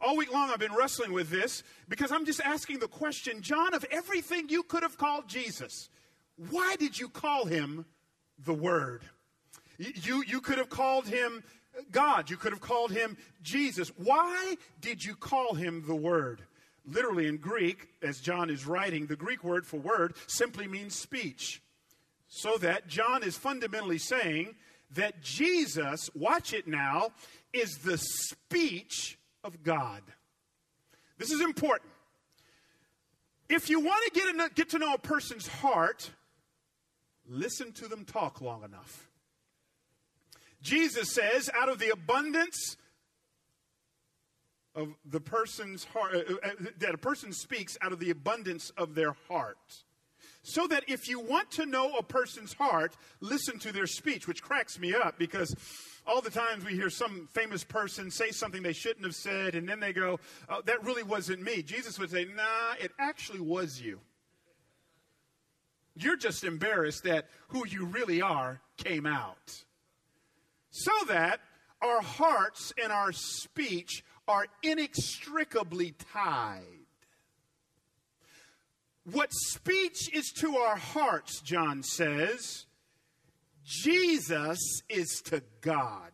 All 0.00 0.16
week 0.16 0.32
long, 0.32 0.50
I've 0.50 0.58
been 0.58 0.74
wrestling 0.74 1.12
with 1.12 1.30
this 1.30 1.62
because 1.88 2.10
I'm 2.10 2.26
just 2.26 2.40
asking 2.40 2.80
the 2.80 2.88
question 2.88 3.40
John, 3.40 3.74
of 3.74 3.86
everything 3.92 4.48
you 4.48 4.64
could 4.64 4.82
have 4.82 4.98
called 4.98 5.28
Jesus, 5.28 5.88
why 6.50 6.74
did 6.76 6.98
you 6.98 7.08
call 7.08 7.44
him 7.44 7.84
the 8.44 8.54
Word. 8.54 9.02
You, 9.78 10.22
you 10.26 10.40
could 10.40 10.58
have 10.58 10.70
called 10.70 11.06
him 11.06 11.42
God. 11.90 12.30
You 12.30 12.36
could 12.36 12.52
have 12.52 12.60
called 12.60 12.92
him 12.92 13.16
Jesus. 13.42 13.88
Why 13.96 14.56
did 14.80 15.04
you 15.04 15.14
call 15.14 15.54
him 15.54 15.84
the 15.86 15.94
Word? 15.94 16.42
Literally 16.86 17.28
in 17.28 17.36
Greek, 17.36 17.88
as 18.02 18.18
John 18.20 18.50
is 18.50 18.66
writing, 18.66 19.06
the 19.06 19.16
Greek 19.16 19.44
word 19.44 19.64
for 19.64 19.76
word 19.76 20.14
simply 20.26 20.66
means 20.66 20.96
speech. 20.96 21.62
So 22.28 22.56
that 22.58 22.88
John 22.88 23.22
is 23.22 23.36
fundamentally 23.36 23.98
saying 23.98 24.56
that 24.94 25.22
Jesus, 25.22 26.10
watch 26.14 26.52
it 26.52 26.66
now, 26.66 27.12
is 27.52 27.78
the 27.84 27.98
speech 27.98 29.16
of 29.44 29.62
God. 29.62 30.02
This 31.18 31.30
is 31.30 31.40
important. 31.40 31.90
If 33.48 33.70
you 33.70 33.80
want 33.80 34.12
to 34.12 34.20
get, 34.20 34.54
get 34.54 34.70
to 34.70 34.78
know 34.78 34.94
a 34.94 34.98
person's 34.98 35.46
heart, 35.46 36.10
listen 37.32 37.72
to 37.72 37.88
them 37.88 38.04
talk 38.04 38.40
long 38.40 38.62
enough. 38.64 39.08
Jesus 40.62 41.10
says, 41.10 41.50
out 41.54 41.68
of 41.68 41.78
the 41.78 41.90
abundance 41.90 42.76
of 44.74 44.94
the 45.04 45.20
person's 45.20 45.84
heart, 45.84 46.14
uh, 46.14 46.34
uh, 46.42 46.50
that 46.78 46.94
a 46.94 46.98
person 46.98 47.32
speaks 47.32 47.76
out 47.82 47.92
of 47.92 47.98
the 47.98 48.10
abundance 48.10 48.70
of 48.76 48.94
their 48.94 49.12
heart. 49.28 49.58
So 50.44 50.66
that 50.68 50.84
if 50.88 51.08
you 51.08 51.20
want 51.20 51.50
to 51.52 51.66
know 51.66 51.96
a 51.96 52.02
person's 52.02 52.52
heart, 52.52 52.96
listen 53.20 53.58
to 53.60 53.72
their 53.72 53.86
speech, 53.86 54.26
which 54.26 54.42
cracks 54.42 54.78
me 54.78 54.94
up 54.94 55.18
because 55.18 55.54
all 56.04 56.20
the 56.20 56.30
times 56.30 56.64
we 56.64 56.72
hear 56.72 56.90
some 56.90 57.28
famous 57.32 57.62
person 57.62 58.10
say 58.10 58.30
something 58.30 58.62
they 58.62 58.72
shouldn't 58.72 59.04
have 59.04 59.14
said, 59.14 59.54
and 59.54 59.68
then 59.68 59.78
they 59.78 59.92
go, 59.92 60.18
oh, 60.48 60.62
That 60.64 60.84
really 60.84 61.04
wasn't 61.04 61.42
me. 61.42 61.62
Jesus 61.62 61.98
would 61.98 62.10
say, 62.10 62.24
Nah, 62.24 62.74
it 62.80 62.90
actually 62.98 63.40
was 63.40 63.80
you. 63.80 64.00
You're 65.94 66.16
just 66.16 66.44
embarrassed 66.44 67.04
that 67.04 67.28
who 67.48 67.66
you 67.66 67.86
really 67.86 68.22
are 68.22 68.60
came 68.76 69.06
out. 69.06 69.64
So 70.70 70.92
that 71.08 71.40
our 71.82 72.00
hearts 72.00 72.72
and 72.82 72.92
our 72.92 73.12
speech 73.12 74.04
are 74.26 74.46
inextricably 74.62 75.94
tied. 76.12 76.62
What 79.10 79.32
speech 79.32 80.14
is 80.14 80.30
to 80.38 80.56
our 80.56 80.76
hearts, 80.76 81.40
John 81.40 81.82
says, 81.82 82.66
Jesus 83.64 84.82
is 84.88 85.20
to 85.26 85.42
God. 85.60 86.12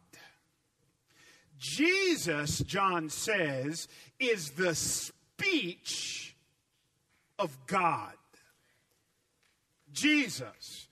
Jesus, 1.58 2.60
John 2.60 3.10
says, 3.10 3.88
is 4.18 4.50
the 4.50 4.74
speech 4.74 6.36
of 7.38 7.66
God. 7.66 8.17
Jesus 10.00 10.88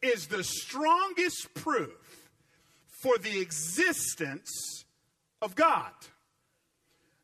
is 0.00 0.26
the 0.26 0.44
strongest 0.44 1.54
proof 1.54 2.28
for 2.88 3.18
the 3.18 3.40
existence 3.40 4.84
of 5.40 5.54
God. 5.54 5.92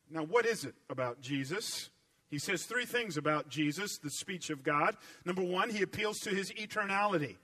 Now, 0.09 0.23
what 0.23 0.45
is 0.45 0.65
it 0.65 0.75
about 0.89 1.21
Jesus? 1.21 1.89
He 2.29 2.39
says 2.39 2.63
three 2.63 2.85
things 2.85 3.17
about 3.17 3.49
Jesus, 3.49 3.97
the 3.97 4.09
speech 4.09 4.49
of 4.49 4.63
God. 4.63 4.95
Number 5.25 5.41
one, 5.41 5.69
he 5.69 5.81
appeals 5.81 6.19
to 6.19 6.29
his 6.29 6.51
eternality. 6.51 7.37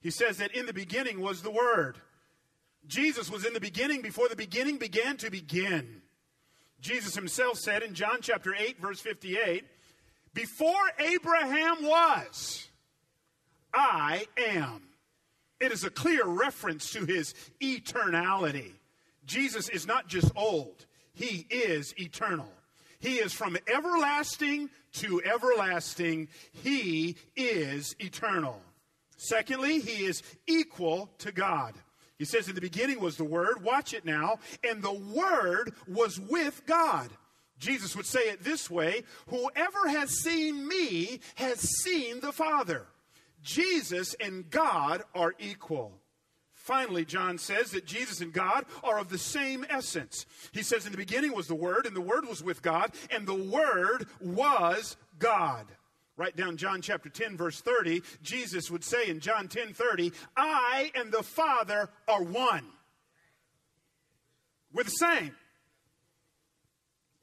He 0.00 0.10
says 0.10 0.38
that 0.38 0.54
in 0.54 0.66
the 0.66 0.72
beginning 0.72 1.20
was 1.20 1.42
the 1.42 1.50
Word. 1.50 1.98
Jesus 2.86 3.30
was 3.30 3.44
in 3.44 3.54
the 3.54 3.60
beginning 3.60 4.02
before 4.02 4.28
the 4.28 4.36
beginning 4.36 4.76
began 4.76 5.16
to 5.18 5.30
begin. 5.30 6.02
Jesus 6.80 7.14
himself 7.14 7.58
said 7.58 7.82
in 7.82 7.94
John 7.94 8.18
chapter 8.20 8.54
8, 8.54 8.78
verse 8.80 9.00
58, 9.00 9.64
Before 10.34 10.90
Abraham 10.98 11.76
was, 11.82 12.68
I 13.74 14.26
am. 14.36 14.82
It 15.60 15.72
is 15.72 15.84
a 15.84 15.90
clear 15.90 16.24
reference 16.24 16.90
to 16.92 17.04
his 17.04 17.34
eternality. 17.60 18.72
Jesus 19.26 19.68
is 19.68 19.86
not 19.86 20.08
just 20.08 20.30
old, 20.36 20.86
he 21.12 21.46
is 21.50 21.94
eternal. 21.98 22.50
He 22.98 23.16
is 23.16 23.34
from 23.34 23.58
everlasting 23.66 24.70
to 24.94 25.22
everlasting. 25.22 26.28
He 26.52 27.16
is 27.36 27.94
eternal. 27.98 28.62
Secondly, 29.18 29.80
he 29.80 30.06
is 30.06 30.22
equal 30.46 31.10
to 31.18 31.30
God. 31.30 31.74
He 32.18 32.24
says, 32.24 32.48
In 32.48 32.54
the 32.54 32.62
beginning 32.62 33.00
was 33.00 33.18
the 33.18 33.24
Word, 33.24 33.62
watch 33.62 33.92
it 33.92 34.06
now, 34.06 34.38
and 34.66 34.82
the 34.82 34.92
Word 34.92 35.74
was 35.86 36.18
with 36.18 36.62
God. 36.66 37.10
Jesus 37.58 37.94
would 37.94 38.06
say 38.06 38.20
it 38.20 38.42
this 38.42 38.70
way 38.70 39.02
Whoever 39.28 39.88
has 39.88 40.22
seen 40.22 40.66
me 40.66 41.20
has 41.34 41.60
seen 41.60 42.20
the 42.20 42.32
Father. 42.32 42.86
Jesus 43.44 44.14
and 44.18 44.50
God 44.50 45.04
are 45.14 45.34
equal. 45.38 45.92
Finally, 46.52 47.04
John 47.04 47.36
says 47.36 47.72
that 47.72 47.84
Jesus 47.84 48.22
and 48.22 48.32
God 48.32 48.64
are 48.82 48.98
of 48.98 49.10
the 49.10 49.18
same 49.18 49.66
essence. 49.68 50.24
He 50.52 50.62
says, 50.62 50.86
In 50.86 50.92
the 50.92 50.98
beginning 50.98 51.34
was 51.34 51.46
the 51.46 51.54
Word, 51.54 51.84
and 51.84 51.94
the 51.94 52.00
Word 52.00 52.26
was 52.26 52.42
with 52.42 52.62
God, 52.62 52.92
and 53.10 53.26
the 53.26 53.34
Word 53.34 54.06
was 54.18 54.96
God. 55.18 55.66
Write 56.16 56.36
down 56.36 56.56
John 56.56 56.80
chapter 56.80 57.10
10, 57.10 57.36
verse 57.36 57.60
30. 57.60 58.02
Jesus 58.22 58.70
would 58.70 58.82
say 58.82 59.08
in 59.08 59.20
John 59.20 59.48
10 59.48 59.74
30, 59.74 60.12
I 60.36 60.90
and 60.94 61.12
the 61.12 61.22
Father 61.22 61.90
are 62.08 62.22
one. 62.22 62.64
We're 64.72 64.84
the 64.84 64.90
same. 64.90 65.34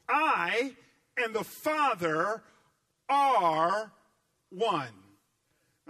I 0.08 0.76
and 1.18 1.34
the 1.34 1.44
Father 1.44 2.44
are 3.10 3.92
one. 4.52 5.01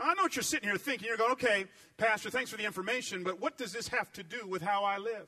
I 0.02 0.14
know 0.16 0.24
what 0.24 0.36
you're 0.36 0.44
sitting 0.44 0.68
here 0.68 0.78
thinking. 0.78 1.08
You're 1.08 1.18
going, 1.18 1.34
okay, 1.34 1.66
Pastor, 1.98 2.30
thanks 2.30 2.52
for 2.52 2.58
the 2.58 2.66
information, 2.66 3.24
but 3.24 3.40
what 3.40 3.58
does 3.58 3.72
this 3.72 3.88
have 3.90 4.12
to 4.14 4.24
do 4.24 4.48
with 4.48 4.62
how 4.62 4.84
I 4.84 4.98
live? 4.98 5.28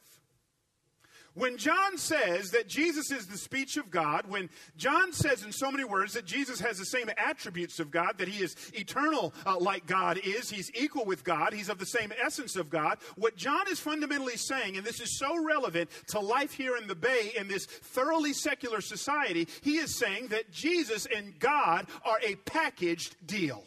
When 1.36 1.58
John 1.58 1.98
says 1.98 2.52
that 2.52 2.68
Jesus 2.68 3.10
is 3.10 3.26
the 3.26 3.40
speech 3.40 3.78
of 3.78 3.90
God, 3.90 4.28
when 4.28 4.52
John 4.78 5.12
says 5.12 5.44
in 5.44 5.52
so 5.52 5.72
many 5.72 5.84
words 5.84 6.14
that 6.14 6.26
Jesus 6.26 6.60
has 6.60 6.78
the 6.78 6.86
same 6.86 7.10
attributes 7.18 7.80
of 7.80 7.90
God, 7.90 8.20
that 8.20 8.28
he 8.28 8.44
is 8.44 8.56
eternal 8.74 9.34
uh, 9.44 9.58
like 9.58 9.88
God 9.88 10.20
is, 10.24 10.52
he's 10.52 10.72
equal 10.76 11.06
with 11.06 11.24
God, 11.24 11.52
he's 11.52 11.70
of 11.70 11.80
the 11.80 11.88
same 11.88 12.14
essence 12.24 12.56
of 12.56 12.70
God, 12.70 13.00
what 13.16 13.36
John 13.36 13.68
is 13.68 13.80
fundamentally 13.80 14.38
saying, 14.38 14.78
and 14.78 14.86
this 14.86 15.02
is 15.02 15.18
so 15.18 15.44
relevant 15.44 15.90
to 16.10 16.20
life 16.20 16.54
here 16.54 16.78
in 16.78 16.86
the 16.88 16.96
Bay 16.96 17.32
in 17.36 17.48
this 17.48 17.66
thoroughly 17.66 18.34
secular 18.34 18.80
society, 18.80 19.48
he 19.62 19.78
is 19.78 19.98
saying 19.98 20.28
that 20.28 20.52
Jesus 20.52 21.08
and 21.08 21.40
God 21.40 21.88
are 22.06 22.20
a 22.24 22.36
packaged 22.36 23.16
deal. 23.26 23.64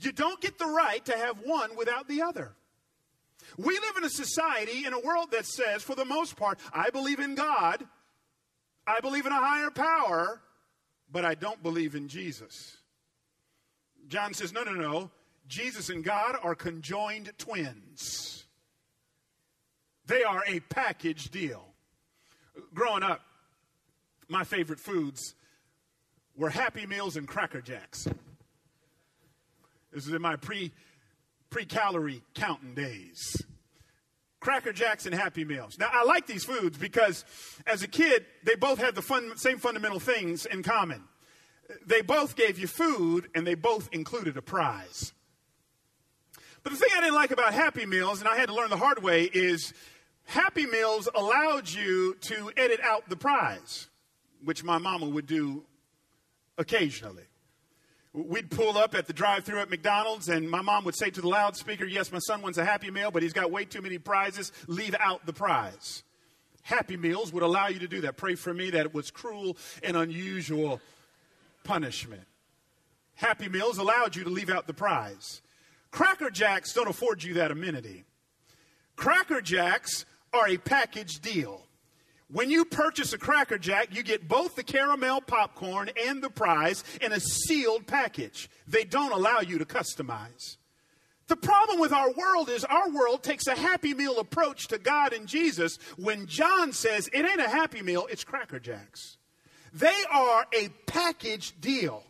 You 0.00 0.12
don't 0.12 0.40
get 0.40 0.58
the 0.58 0.66
right 0.66 1.04
to 1.06 1.16
have 1.16 1.38
one 1.44 1.76
without 1.76 2.08
the 2.08 2.22
other. 2.22 2.52
We 3.56 3.74
live 3.74 3.96
in 3.96 4.04
a 4.04 4.10
society, 4.10 4.84
in 4.84 4.92
a 4.92 5.00
world 5.00 5.30
that 5.32 5.46
says, 5.46 5.82
for 5.82 5.94
the 5.94 6.04
most 6.04 6.36
part, 6.36 6.58
I 6.72 6.90
believe 6.90 7.18
in 7.18 7.34
God, 7.34 7.86
I 8.86 9.00
believe 9.00 9.26
in 9.26 9.32
a 9.32 9.36
higher 9.36 9.70
power, 9.70 10.40
but 11.10 11.24
I 11.24 11.34
don't 11.34 11.62
believe 11.62 11.94
in 11.94 12.08
Jesus. 12.08 12.76
John 14.08 14.34
says, 14.34 14.52
no, 14.52 14.62
no, 14.62 14.72
no. 14.72 15.10
Jesus 15.46 15.88
and 15.88 16.04
God 16.04 16.36
are 16.42 16.54
conjoined 16.54 17.32
twins. 17.38 18.44
They 20.06 20.22
are 20.22 20.42
a 20.46 20.60
package 20.60 21.30
deal. 21.30 21.64
Growing 22.74 23.02
up, 23.02 23.20
my 24.28 24.44
favorite 24.44 24.80
foods 24.80 25.34
were 26.36 26.50
Happy 26.50 26.86
Meals 26.86 27.16
and 27.16 27.26
Cracker 27.26 27.60
Jacks. 27.60 28.06
This 29.92 30.06
is 30.06 30.12
in 30.12 30.22
my 30.22 30.36
pre 30.36 30.72
pre 31.50 31.64
calorie 31.64 32.22
counting 32.34 32.74
days. 32.74 33.42
Cracker 34.40 34.72
Jacks 34.72 35.06
and 35.06 35.14
Happy 35.14 35.44
Meals. 35.44 35.78
Now, 35.78 35.88
I 35.92 36.04
like 36.04 36.26
these 36.26 36.44
foods 36.44 36.78
because 36.78 37.24
as 37.66 37.82
a 37.82 37.88
kid, 37.88 38.24
they 38.44 38.54
both 38.54 38.78
had 38.78 38.94
the 38.94 39.02
fun, 39.02 39.36
same 39.36 39.58
fundamental 39.58 39.98
things 39.98 40.46
in 40.46 40.62
common. 40.62 41.02
They 41.84 42.02
both 42.02 42.36
gave 42.36 42.58
you 42.58 42.66
food 42.66 43.28
and 43.34 43.46
they 43.46 43.56
both 43.56 43.88
included 43.92 44.36
a 44.36 44.42
prize. 44.42 45.12
But 46.62 46.72
the 46.72 46.78
thing 46.78 46.90
I 46.96 47.00
didn't 47.00 47.14
like 47.14 47.30
about 47.30 47.52
Happy 47.52 47.86
Meals, 47.86 48.20
and 48.20 48.28
I 48.28 48.36
had 48.36 48.48
to 48.48 48.54
learn 48.54 48.70
the 48.70 48.76
hard 48.76 49.02
way, 49.02 49.24
is 49.24 49.72
Happy 50.24 50.66
Meals 50.66 51.08
allowed 51.14 51.68
you 51.68 52.14
to 52.22 52.50
edit 52.56 52.80
out 52.82 53.08
the 53.08 53.16
prize, 53.16 53.88
which 54.44 54.62
my 54.62 54.78
mama 54.78 55.08
would 55.08 55.26
do 55.26 55.64
occasionally. 56.58 57.24
We'd 58.14 58.50
pull 58.50 58.78
up 58.78 58.94
at 58.94 59.06
the 59.06 59.12
drive 59.12 59.44
through 59.44 59.60
at 59.60 59.70
McDonald's, 59.70 60.28
and 60.28 60.50
my 60.50 60.62
mom 60.62 60.84
would 60.84 60.96
say 60.96 61.10
to 61.10 61.20
the 61.20 61.28
loudspeaker, 61.28 61.84
Yes, 61.84 62.10
my 62.10 62.18
son 62.20 62.40
wants 62.40 62.58
a 62.58 62.64
Happy 62.64 62.90
Meal, 62.90 63.10
but 63.10 63.22
he's 63.22 63.32
got 63.32 63.50
way 63.50 63.64
too 63.64 63.82
many 63.82 63.98
prizes. 63.98 64.50
Leave 64.66 64.96
out 64.98 65.26
the 65.26 65.32
prize. 65.32 66.02
Happy 66.62 66.96
Meals 66.96 67.32
would 67.32 67.42
allow 67.42 67.68
you 67.68 67.78
to 67.78 67.88
do 67.88 68.02
that. 68.02 68.16
Pray 68.16 68.34
for 68.34 68.52
me 68.52 68.70
that 68.70 68.86
it 68.86 68.94
was 68.94 69.10
cruel 69.10 69.56
and 69.82 69.96
unusual 69.96 70.80
punishment. 71.64 72.24
Happy 73.14 73.48
Meals 73.48 73.78
allowed 73.78 74.16
you 74.16 74.24
to 74.24 74.30
leave 74.30 74.50
out 74.50 74.66
the 74.66 74.74
prize. 74.74 75.42
Cracker 75.90 76.30
Jacks 76.30 76.72
don't 76.72 76.88
afford 76.88 77.22
you 77.22 77.34
that 77.34 77.50
amenity. 77.50 78.04
Cracker 78.96 79.40
Jacks 79.40 80.04
are 80.32 80.48
a 80.48 80.56
package 80.56 81.20
deal. 81.20 81.67
When 82.30 82.50
you 82.50 82.66
purchase 82.66 83.14
a 83.14 83.18
Cracker 83.18 83.56
Jack, 83.56 83.94
you 83.96 84.02
get 84.02 84.28
both 84.28 84.54
the 84.54 84.62
caramel 84.62 85.22
popcorn 85.22 85.90
and 86.06 86.22
the 86.22 86.28
prize 86.28 86.84
in 87.00 87.12
a 87.12 87.20
sealed 87.20 87.86
package. 87.86 88.50
They 88.66 88.84
don't 88.84 89.12
allow 89.12 89.40
you 89.40 89.58
to 89.58 89.64
customize. 89.64 90.58
The 91.28 91.36
problem 91.36 91.78
with 91.78 91.92
our 91.92 92.10
world 92.12 92.50
is 92.50 92.64
our 92.64 92.90
world 92.90 93.22
takes 93.22 93.46
a 93.46 93.54
happy 93.54 93.94
meal 93.94 94.18
approach 94.18 94.68
to 94.68 94.78
God 94.78 95.12
and 95.12 95.26
Jesus 95.26 95.78
when 95.96 96.26
John 96.26 96.72
says 96.72 97.08
it 97.12 97.24
ain't 97.24 97.40
a 97.40 97.48
happy 97.48 97.82
meal, 97.82 98.06
it's 98.10 98.24
Cracker 98.24 98.58
Jacks. 98.58 99.16
They 99.72 100.04
are 100.10 100.46
a 100.54 100.68
package 100.86 101.58
deal. 101.60 102.02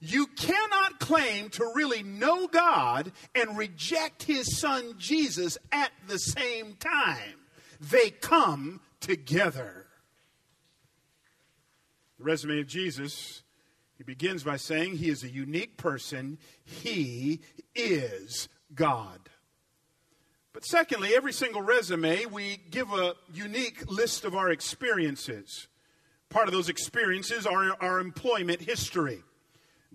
You 0.00 0.26
cannot 0.26 1.00
claim 1.00 1.48
to 1.50 1.72
really 1.74 2.02
know 2.02 2.46
God 2.46 3.12
and 3.34 3.56
reject 3.56 4.24
his 4.24 4.58
son 4.58 4.94
Jesus 4.98 5.56
at 5.72 5.92
the 6.08 6.18
same 6.18 6.74
time. 6.74 7.40
They 7.80 8.10
come 8.10 8.80
together. 9.04 9.86
The 12.18 12.24
resume 12.24 12.60
of 12.60 12.66
Jesus, 12.66 13.42
he 13.98 14.04
begins 14.04 14.42
by 14.42 14.56
saying 14.56 14.96
he 14.96 15.10
is 15.10 15.22
a 15.22 15.28
unique 15.28 15.76
person, 15.76 16.38
he 16.64 17.40
is 17.74 18.48
God. 18.74 19.20
But 20.54 20.64
secondly, 20.64 21.14
every 21.14 21.32
single 21.32 21.60
resume, 21.60 22.26
we 22.26 22.58
give 22.70 22.92
a 22.92 23.14
unique 23.32 23.90
list 23.90 24.24
of 24.24 24.34
our 24.34 24.50
experiences. 24.50 25.68
Part 26.30 26.48
of 26.48 26.54
those 26.54 26.68
experiences 26.68 27.46
are 27.46 27.76
our 27.80 28.00
employment 28.00 28.60
history. 28.60 29.22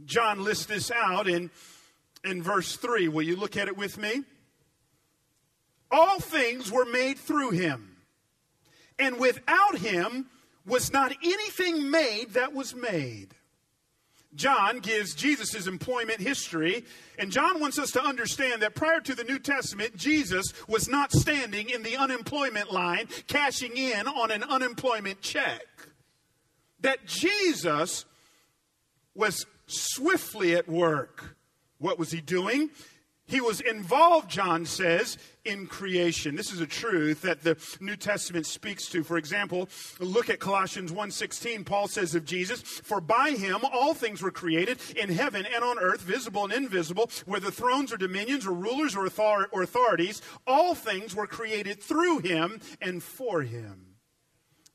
John 0.06 0.44
lists 0.44 0.66
this 0.66 0.92
out 0.92 1.28
in, 1.28 1.50
in 2.24 2.44
verse 2.44 2.76
3. 2.76 3.08
Will 3.08 3.24
you 3.24 3.38
look 3.38 3.58
at 3.58 3.68
it 3.68 3.78
with 3.78 3.98
me? 3.98 4.24
All 5.90 6.20
things 6.20 6.72
were 6.72 6.86
made 6.86 7.18
through 7.18 7.52
him 7.52 7.89
and 9.00 9.20
without 9.20 9.78
him 9.78 10.28
was 10.66 10.92
not 10.92 11.12
anything 11.24 11.90
made 11.90 12.34
that 12.34 12.54
was 12.54 12.76
made. 12.76 13.34
John 14.36 14.80
gives 14.80 15.16
Jesus' 15.16 15.66
employment 15.66 16.20
history, 16.20 16.86
and 17.18 17.32
John 17.32 17.60
wants 17.60 17.80
us 17.80 17.90
to 17.92 18.04
understand 18.04 18.62
that 18.62 18.76
prior 18.76 19.00
to 19.02 19.16
the 19.16 19.24
New 19.24 19.40
Testament, 19.40 19.96
Jesus 19.96 20.54
was 20.68 20.88
not 20.88 21.12
standing 21.12 21.70
in 21.72 21.82
the 21.82 21.98
unemployment 21.98 22.72
line 22.72 23.08
cashing 23.28 23.76
in 23.76 24.08
on 24.08 24.30
an 24.30 24.44
unemployment 24.44 25.22
check. 25.22 25.66
That 26.82 27.08
Jesus 27.08 28.06
was 29.16 29.46
swiftly 29.66 30.56
at 30.56 30.70
work. 30.70 31.36
What 31.80 31.98
was 31.98 32.12
he 32.12 32.22
doing? 32.22 32.70
He 33.30 33.42
was 33.42 33.62
involved, 33.62 34.28
John 34.28 34.66
says, 34.66 35.18
in 35.46 35.68
creation. 35.68 36.36
This 36.36 36.52
is 36.52 36.62
a 36.62 36.68
truth 36.68 37.22
that 37.22 37.44
the 37.44 37.58
New 37.80 37.96
Testament 37.96 38.48
speaks 38.48 38.88
to. 38.88 39.04
For 39.04 39.18
example, 39.18 39.70
look 40.00 40.30
at 40.30 40.40
Colossians 40.40 40.92
1:16. 40.92 41.64
Paul 41.64 41.88
says 41.88 42.16
of 42.16 42.26
Jesus, 42.26 42.62
"For 42.62 43.00
by 43.00 43.32
him 43.32 43.60
all 43.64 43.94
things 43.94 44.24
were 44.24 44.32
created 44.32 44.80
in 44.96 45.10
heaven 45.10 45.46
and 45.46 45.64
on 45.64 45.78
earth, 45.78 46.02
visible 46.02 46.44
and 46.44 46.54
invisible, 46.54 47.12
whether 47.26 47.52
thrones 47.52 47.94
or 47.94 47.98
dominions 47.98 48.48
or 48.48 48.54
rulers 48.54 48.96
or, 48.96 49.08
or 49.52 49.62
authorities, 49.62 50.22
all 50.48 50.74
things 50.74 51.14
were 51.14 51.28
created 51.28 51.84
through 51.84 52.20
him 52.20 52.60
and 52.82 53.04
for 53.04 53.44
him." 53.44 53.96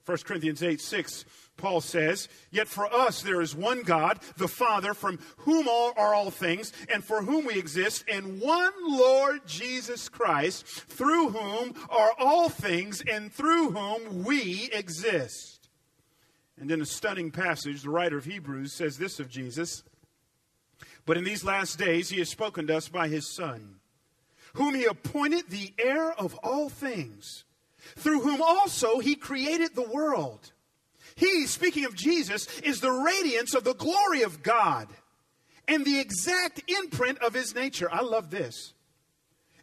1 0.04 0.24
Corinthians 0.24 0.62
8 0.62 0.80
6 0.80 1.24
Paul 1.56 1.80
says, 1.80 2.28
Yet 2.50 2.68
for 2.68 2.92
us 2.92 3.22
there 3.22 3.40
is 3.40 3.54
one 3.54 3.82
God, 3.82 4.18
the 4.36 4.48
Father, 4.48 4.92
from 4.94 5.18
whom 5.38 5.68
all 5.68 5.92
are 5.96 6.14
all 6.14 6.30
things, 6.30 6.72
and 6.92 7.04
for 7.04 7.22
whom 7.22 7.46
we 7.46 7.54
exist, 7.54 8.04
and 8.10 8.40
one 8.40 8.72
Lord 8.86 9.46
Jesus 9.46 10.08
Christ, 10.08 10.66
through 10.66 11.30
whom 11.30 11.74
are 11.88 12.12
all 12.18 12.48
things, 12.48 13.02
and 13.08 13.32
through 13.32 13.70
whom 13.70 14.24
we 14.24 14.68
exist. 14.72 15.68
And 16.58 16.70
in 16.70 16.80
a 16.80 16.86
stunning 16.86 17.30
passage, 17.30 17.82
the 17.82 17.90
writer 17.90 18.18
of 18.18 18.24
Hebrews 18.24 18.72
says 18.72 18.98
this 18.98 19.20
of 19.20 19.28
Jesus 19.28 19.82
But 21.06 21.16
in 21.16 21.24
these 21.24 21.44
last 21.44 21.78
days 21.78 22.08
he 22.08 22.18
has 22.18 22.28
spoken 22.28 22.66
to 22.66 22.76
us 22.76 22.88
by 22.88 23.08
his 23.08 23.32
Son, 23.32 23.76
whom 24.54 24.74
he 24.74 24.84
appointed 24.84 25.48
the 25.48 25.72
heir 25.78 26.12
of 26.12 26.34
all 26.42 26.68
things, 26.68 27.44
through 27.96 28.20
whom 28.20 28.42
also 28.42 28.98
he 28.98 29.14
created 29.14 29.74
the 29.74 29.88
world. 29.88 30.52
He, 31.16 31.46
speaking 31.46 31.84
of 31.84 31.94
Jesus, 31.94 32.60
is 32.60 32.80
the 32.80 32.90
radiance 32.90 33.54
of 33.54 33.64
the 33.64 33.74
glory 33.74 34.22
of 34.22 34.42
God 34.42 34.88
and 35.68 35.84
the 35.84 36.00
exact 36.00 36.62
imprint 36.68 37.18
of 37.18 37.34
his 37.34 37.54
nature. 37.54 37.88
I 37.90 38.02
love 38.02 38.30
this. 38.30 38.74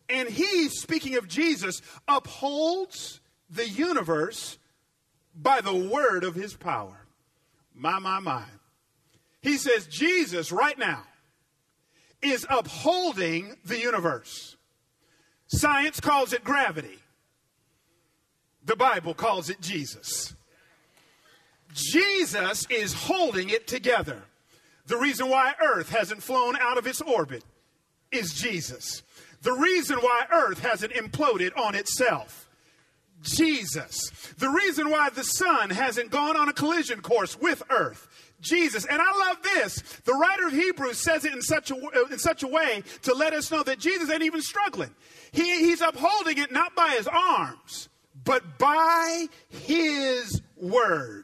And 0.10 0.30
he, 0.30 0.70
speaking 0.70 1.16
of 1.16 1.28
Jesus, 1.28 1.82
upholds 2.08 3.20
the 3.50 3.68
universe 3.68 4.58
by 5.36 5.62
the 5.62 5.76
word 5.76 6.24
of 6.24 6.36
his 6.36 6.54
power. 6.54 6.98
My, 7.74 8.00
my, 8.00 8.20
my. 8.20 8.44
He 9.42 9.58
says, 9.58 9.88
Jesus, 9.88 10.52
right 10.52 10.78
now, 10.78 11.04
is 12.22 12.46
upholding 12.50 13.56
the 13.66 13.80
universe. 13.80 14.56
Science 15.48 16.00
calls 16.00 16.34
it 16.34 16.44
gravity, 16.44 17.00
the 18.64 18.76
Bible 18.76 19.14
calls 19.14 19.50
it 19.50 19.60
Jesus. 19.60 20.36
Jesus 21.73 22.67
is 22.69 22.93
holding 22.93 23.49
it 23.49 23.67
together. 23.67 24.21
The 24.88 24.97
reason 24.97 25.29
why 25.29 25.53
Earth 25.63 25.89
hasn't 25.89 26.23
flown 26.23 26.55
out 26.57 26.77
of 26.77 26.88
its 26.88 27.01
orbit 27.01 27.43
is 28.12 28.34
Jesus. 28.34 29.03
The 29.41 29.53
reason 29.53 29.97
why 29.97 30.25
Earth 30.31 30.60
hasn't 30.60 30.93
imploded 30.93 31.57
on 31.57 31.75
itself. 31.75 32.49
Jesus. 33.21 34.12
The 34.38 34.49
reason 34.49 34.89
why 34.89 35.10
the 35.10 35.23
sun 35.23 35.69
hasn't 35.69 36.12
gone 36.12 36.36
on 36.36 36.49
a 36.49 36.53
collision 36.53 37.01
course 37.01 37.39
with 37.39 37.63
Earth. 37.69 38.07
Jesus. 38.41 38.86
And 38.86 39.01
I 39.01 39.12
love 39.27 39.41
this. 39.43 39.75
The 40.03 40.13
writer 40.13 40.47
of 40.47 40.53
Hebrews 40.53 40.97
says 40.97 41.25
it 41.25 41.34
in 41.34 41.41
such 41.41 41.71
a, 41.71 41.75
in 42.12 42.17
such 42.17 42.43
a 42.43 42.47
way 42.47 42.84
to 43.03 43.13
let 43.13 43.34
us 43.34 43.51
know 43.51 43.63
that 43.63 43.79
Jesus 43.79 44.10
ain't 44.10 44.23
even 44.23 44.41
struggling. 44.41 44.89
He, 45.31 45.60
he's 45.60 45.81
upholding 45.81 46.39
it 46.39 46.51
not 46.51 46.75
by 46.75 46.89
his 46.97 47.07
arms, 47.07 47.89
but 48.23 48.57
by 48.57 49.27
his 49.49 50.41
word. 50.57 51.20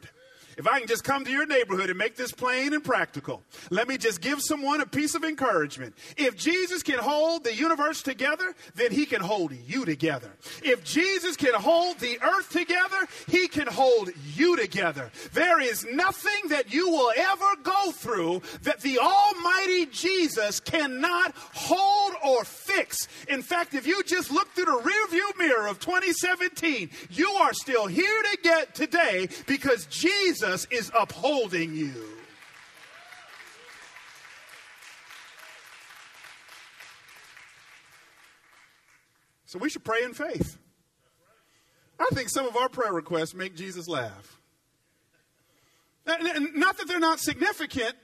If 0.58 0.66
I 0.66 0.80
can 0.80 0.88
just 0.88 1.04
come 1.04 1.24
to 1.24 1.30
your 1.30 1.46
neighborhood 1.46 1.88
and 1.88 1.96
make 1.96 2.16
this 2.16 2.32
plain 2.32 2.74
and 2.74 2.82
practical, 2.82 3.44
let 3.70 3.86
me 3.86 3.96
just 3.96 4.20
give 4.20 4.42
someone 4.42 4.80
a 4.80 4.86
piece 4.86 5.14
of 5.14 5.22
encouragement. 5.22 5.94
If 6.16 6.36
Jesus 6.36 6.82
can 6.82 6.98
hold 6.98 7.44
the 7.44 7.54
universe 7.54 8.02
together, 8.02 8.52
then 8.74 8.90
he 8.90 9.06
can 9.06 9.20
hold 9.20 9.52
you 9.52 9.84
together. 9.84 10.32
If 10.64 10.82
Jesus 10.82 11.36
can 11.36 11.54
hold 11.54 12.00
the 12.00 12.20
earth 12.20 12.50
together, 12.50 12.96
he 13.28 13.46
can 13.46 13.68
hold 13.68 14.10
you 14.34 14.56
together. 14.56 15.12
There 15.32 15.60
is 15.60 15.86
nothing 15.92 16.48
that 16.48 16.74
you 16.74 16.90
will 16.90 17.12
ever 17.16 17.62
go 17.62 17.92
through 17.92 18.42
that 18.62 18.80
the 18.80 18.98
Almighty 18.98 19.86
Jesus 19.86 20.58
cannot 20.58 21.36
hold 21.36 22.14
or 22.24 22.44
fix. 22.44 23.06
In 23.28 23.42
fact, 23.42 23.74
if 23.74 23.86
you 23.86 24.02
just 24.02 24.32
look 24.32 24.52
through 24.54 24.64
the 24.64 24.72
rearview 24.72 25.38
mirror 25.38 25.68
of 25.68 25.78
2017, 25.78 26.90
you 27.10 27.28
are 27.30 27.54
still 27.54 27.86
here 27.86 28.22
to 28.32 28.38
get 28.42 28.74
today 28.74 29.28
because 29.46 29.86
Jesus 29.86 30.47
Jesus 30.48 30.66
is 30.70 30.90
upholding 30.98 31.74
you. 31.74 31.92
So 39.44 39.58
we 39.58 39.68
should 39.68 39.84
pray 39.84 40.02
in 40.04 40.14
faith. 40.14 40.56
I 42.00 42.06
think 42.14 42.30
some 42.30 42.46
of 42.46 42.56
our 42.56 42.70
prayer 42.70 42.92
requests 42.94 43.34
make 43.34 43.56
Jesus 43.56 43.88
laugh. 43.88 44.40
Not 46.06 46.78
that 46.78 46.88
they're 46.88 46.98
not 46.98 47.20
significant, 47.20 47.94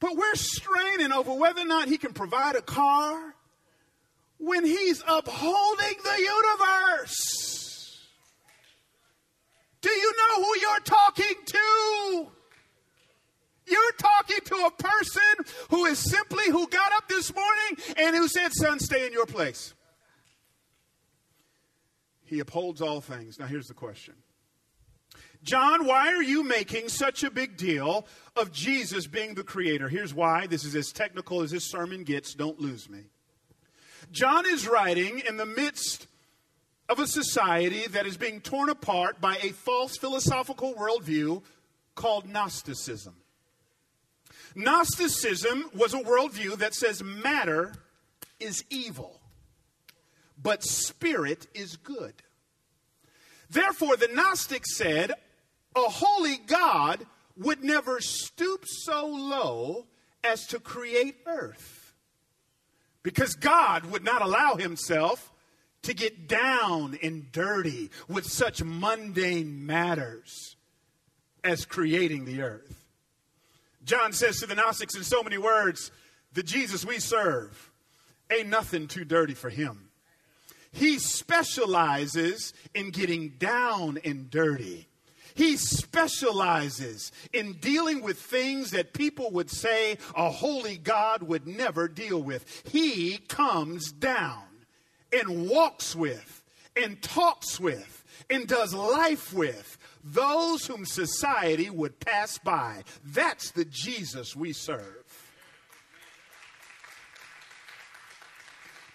but 0.00 0.16
we're 0.16 0.34
straining 0.34 1.12
over 1.12 1.32
whether 1.32 1.62
or 1.62 1.66
not 1.66 1.88
he 1.88 1.96
can 1.96 2.12
provide 2.12 2.56
a 2.56 2.62
car 2.62 3.34
when 4.38 4.66
he's 4.66 5.02
upholding 5.06 5.96
the 6.04 6.18
universe. 6.18 7.49
Do 9.80 9.90
you 9.90 10.12
know 10.16 10.42
who 10.44 10.60
you're 10.60 10.80
talking 10.80 11.34
to? 11.46 12.26
You're 13.66 13.92
talking 13.98 14.38
to 14.44 14.66
a 14.66 14.70
person 14.70 15.22
who 15.70 15.86
is 15.86 15.98
simply 15.98 16.44
who 16.50 16.66
got 16.68 16.92
up 16.92 17.08
this 17.08 17.32
morning 17.34 17.96
and 17.96 18.16
who 18.16 18.26
said, 18.26 18.52
Son, 18.52 18.80
stay 18.80 19.06
in 19.06 19.12
your 19.12 19.26
place. 19.26 19.74
He 22.24 22.40
upholds 22.40 22.80
all 22.80 23.00
things. 23.00 23.38
Now, 23.38 23.46
here's 23.46 23.66
the 23.66 23.74
question 23.74 24.14
John, 25.42 25.86
why 25.86 26.12
are 26.12 26.22
you 26.22 26.42
making 26.42 26.88
such 26.88 27.24
a 27.24 27.30
big 27.30 27.56
deal 27.56 28.06
of 28.36 28.52
Jesus 28.52 29.06
being 29.06 29.34
the 29.34 29.44
creator? 29.44 29.88
Here's 29.88 30.12
why. 30.12 30.46
This 30.46 30.64
is 30.64 30.74
as 30.74 30.92
technical 30.92 31.42
as 31.42 31.50
this 31.50 31.64
sermon 31.64 32.04
gets. 32.04 32.34
Don't 32.34 32.60
lose 32.60 32.90
me. 32.90 33.04
John 34.12 34.44
is 34.46 34.66
writing 34.66 35.20
in 35.20 35.36
the 35.36 35.46
midst 35.46 36.06
of 36.90 36.98
a 36.98 37.06
society 37.06 37.86
that 37.86 38.04
is 38.04 38.16
being 38.16 38.40
torn 38.40 38.68
apart 38.68 39.20
by 39.20 39.36
a 39.36 39.52
false 39.52 39.96
philosophical 39.96 40.74
worldview 40.74 41.40
called 41.94 42.28
Gnosticism. 42.28 43.14
Gnosticism 44.56 45.70
was 45.72 45.94
a 45.94 46.00
worldview 46.02 46.58
that 46.58 46.74
says 46.74 47.02
matter 47.04 47.72
is 48.40 48.64
evil, 48.70 49.20
but 50.42 50.64
spirit 50.64 51.46
is 51.54 51.76
good. 51.76 52.14
Therefore, 53.48 53.96
the 53.96 54.08
Gnostics 54.08 54.76
said 54.76 55.12
a 55.76 55.80
holy 55.82 56.38
God 56.38 57.06
would 57.36 57.62
never 57.62 58.00
stoop 58.00 58.64
so 58.66 59.06
low 59.06 59.86
as 60.24 60.44
to 60.48 60.58
create 60.58 61.18
earth. 61.26 61.94
Because 63.04 63.34
God 63.34 63.86
would 63.86 64.04
not 64.04 64.22
allow 64.22 64.56
himself 64.56 65.32
to 65.82 65.94
get 65.94 66.28
down 66.28 66.98
and 67.02 67.32
dirty 67.32 67.90
with 68.08 68.26
such 68.26 68.62
mundane 68.62 69.64
matters 69.66 70.56
as 71.42 71.64
creating 71.64 72.24
the 72.24 72.42
earth. 72.42 72.84
John 73.84 74.12
says 74.12 74.38
to 74.40 74.46
the 74.46 74.54
Gnostics 74.54 74.94
in 74.94 75.04
so 75.04 75.22
many 75.22 75.38
words, 75.38 75.90
the 76.32 76.42
Jesus 76.42 76.84
we 76.84 76.98
serve 76.98 77.70
ain't 78.30 78.48
nothing 78.48 78.86
too 78.86 79.04
dirty 79.04 79.34
for 79.34 79.48
him. 79.48 79.88
He 80.72 80.98
specializes 80.98 82.52
in 82.74 82.90
getting 82.90 83.30
down 83.30 83.98
and 84.04 84.30
dirty. 84.30 84.86
He 85.34 85.56
specializes 85.56 87.10
in 87.32 87.54
dealing 87.54 88.02
with 88.02 88.20
things 88.20 88.72
that 88.72 88.92
people 88.92 89.30
would 89.32 89.50
say 89.50 89.98
a 90.14 90.30
holy 90.30 90.76
God 90.76 91.22
would 91.22 91.46
never 91.46 91.88
deal 91.88 92.22
with. 92.22 92.62
He 92.70 93.18
comes 93.18 93.90
down 93.90 94.42
and 95.12 95.48
walks 95.48 95.94
with 95.94 96.42
and 96.76 97.00
talks 97.02 97.58
with 97.58 98.04
and 98.28 98.46
does 98.46 98.72
life 98.74 99.32
with 99.32 99.78
those 100.02 100.64
whom 100.66 100.84
society 100.86 101.68
would 101.68 102.00
pass 102.00 102.38
by. 102.38 102.82
That's 103.04 103.50
the 103.50 103.64
Jesus 103.64 104.34
we 104.34 104.52
serve. 104.52 105.04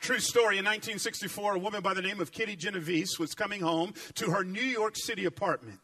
True 0.01 0.19
story. 0.19 0.59
In 0.59 0.65
1964, 0.65 1.55
a 1.55 1.59
woman 1.59 1.81
by 1.81 1.95
the 1.95 2.01
name 2.01 2.19
of 2.19 2.31
Kitty 2.31 2.55
Genovese 2.55 3.17
was 3.17 3.33
coming 3.33 3.61
home 3.61 3.93
to 4.13 4.29
her 4.29 4.43
New 4.43 4.61
York 4.61 4.95
City 4.95 5.25
apartment. 5.25 5.79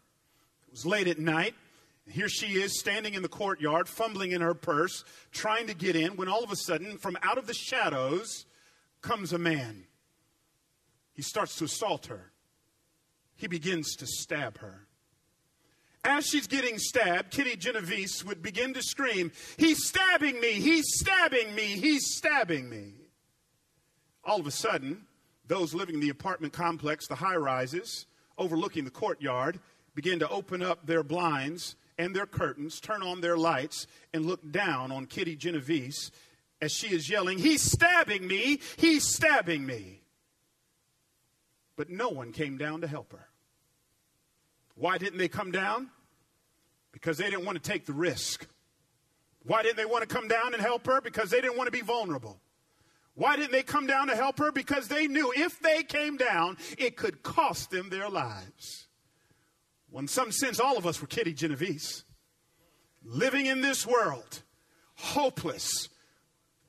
It 0.68 0.72
was 0.72 0.86
late 0.86 1.08
at 1.08 1.18
night. 1.18 1.56
Here 2.08 2.30
she 2.30 2.62
is 2.62 2.80
standing 2.80 3.16
in 3.16 3.24
the 3.24 3.30
courtyard, 3.30 3.88
fumbling 3.88 4.32
in 4.32 4.42
her 4.42 4.54
purse, 4.54 5.04
trying 5.32 5.68
to 5.68 5.74
get 5.74 5.96
in, 5.96 6.18
when 6.18 6.28
all 6.28 6.44
of 6.44 6.52
a 6.52 6.56
sudden, 6.56 6.98
from 6.98 7.18
out 7.24 7.38
of 7.38 7.48
the 7.48 7.54
shadows, 7.54 8.46
comes 9.02 9.34
a 9.34 9.40
man. 9.40 9.86
He 11.22 11.24
starts 11.24 11.56
to 11.58 11.66
assault 11.66 12.08
her. 12.08 12.32
He 13.36 13.46
begins 13.46 13.96
to 13.98 14.08
stab 14.08 14.58
her. 14.58 14.88
As 16.04 16.26
she's 16.26 16.48
getting 16.48 16.80
stabbed, 16.80 17.30
Kitty 17.30 17.58
Genovese 17.58 18.26
would 18.26 18.42
begin 18.42 18.74
to 18.74 18.82
scream, 18.82 19.32
He's 19.56 19.86
stabbing 19.86 20.42
me! 20.42 20.54
He's 20.54 20.86
stabbing 20.88 21.54
me! 21.54 21.78
He's 21.78 22.16
stabbing 22.16 22.72
me! 22.72 22.94
All 24.24 24.40
of 24.40 24.48
a 24.48 24.52
sudden, 24.52 25.06
those 25.46 25.76
living 25.76 25.94
in 25.94 26.02
the 26.02 26.10
apartment 26.10 26.54
complex, 26.54 27.06
the 27.06 27.14
high 27.14 27.36
rises, 27.36 28.08
overlooking 28.40 28.86
the 28.86 28.90
courtyard, 28.90 29.60
begin 29.94 30.18
to 30.18 30.30
open 30.30 30.64
up 30.64 30.88
their 30.88 31.04
blinds 31.04 31.76
and 32.00 32.16
their 32.16 32.26
curtains, 32.26 32.80
turn 32.80 33.04
on 33.04 33.22
their 33.22 33.38
lights, 33.38 33.86
and 34.12 34.26
look 34.26 34.52
down 34.52 34.92
on 34.92 35.06
Kitty 35.06 35.36
Genovese 35.36 36.10
as 36.60 36.72
she 36.72 36.88
is 36.88 37.12
yelling, 37.12 37.38
He's 37.38 37.62
stabbing 37.62 38.26
me! 38.26 38.60
He's 38.78 39.08
stabbing 39.08 39.68
me! 39.68 40.01
But 41.82 41.90
no 41.90 42.10
one 42.10 42.32
came 42.32 42.60
down 42.60 42.82
to 42.82 42.88
help 42.88 43.12
her. 43.12 43.28
Why 44.76 45.00
didn't 45.00 45.18
they 45.18 45.28
come 45.28 45.50
down? 45.50 45.90
Because 46.92 47.18
they 47.18 47.28
didn't 47.28 47.44
want 47.44 47.56
to 47.58 47.72
take 47.72 47.88
the 47.88 47.94
risk. 47.94 48.48
Why 49.42 49.64
didn't 49.64 49.78
they 49.78 49.86
want 49.86 50.08
to 50.08 50.16
come 50.16 50.28
down 50.28 50.54
and 50.54 50.62
help 50.62 50.86
her? 50.86 51.02
Because 51.02 51.32
they 51.32 51.42
didn't 51.42 51.58
want 51.58 51.66
to 51.66 51.72
be 51.72 51.82
vulnerable. 51.82 52.40
Why 53.16 53.36
didn't 53.36 53.52
they 53.52 53.64
come 53.64 53.88
down 53.88 54.10
to 54.10 54.16
help 54.16 54.38
her? 54.38 54.52
Because 54.52 54.90
they 54.90 55.08
knew 55.08 55.34
if 55.36 55.60
they 55.60 55.82
came 55.82 56.18
down, 56.18 56.58
it 56.78 56.98
could 56.98 57.24
cost 57.24 57.72
them 57.72 57.90
their 57.90 58.10
lives. 58.10 58.86
Well, 59.90 60.02
in 60.02 60.08
some 60.08 60.32
sense, 60.32 60.60
all 60.60 60.78
of 60.78 60.86
us 60.86 61.02
were 61.02 61.08
Kitty 61.08 61.34
Genovese, 61.34 62.04
living 63.04 63.48
in 63.48 63.62
this 63.62 63.88
world, 63.88 64.44
hopeless, 64.98 65.90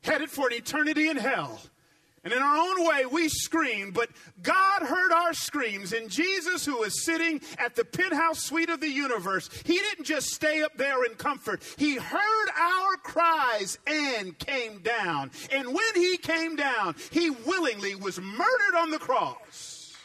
headed 0.00 0.30
for 0.30 0.46
an 0.46 0.54
eternity 0.54 1.10
in 1.10 1.18
hell. 1.18 1.60
And 2.24 2.32
in 2.32 2.40
our 2.40 2.56
own 2.56 2.86
way, 2.86 3.04
we 3.04 3.28
screamed, 3.28 3.94
but 3.94 4.08
God 4.42 4.82
heard 4.82 5.10
our 5.10 5.34
screams. 5.34 5.92
And 5.92 6.08
Jesus, 6.08 6.64
who 6.64 6.78
was 6.78 7.04
sitting 7.04 7.40
at 7.58 7.74
the 7.74 7.84
penthouse 7.84 8.38
suite 8.44 8.70
of 8.70 8.80
the 8.80 8.88
universe, 8.88 9.50
he 9.64 9.74
didn't 9.74 10.04
just 10.04 10.28
stay 10.28 10.62
up 10.62 10.76
there 10.76 11.04
in 11.04 11.14
comfort. 11.16 11.64
He 11.76 11.96
heard 11.96 12.48
our 12.56 12.96
cries 12.98 13.76
and 13.88 14.38
came 14.38 14.78
down. 14.82 15.32
And 15.50 15.66
when 15.66 15.94
he 15.94 16.16
came 16.16 16.54
down, 16.54 16.94
he 17.10 17.30
willingly 17.30 17.96
was 17.96 18.20
murdered 18.20 18.76
on 18.78 18.90
the 18.92 19.00
cross 19.00 19.96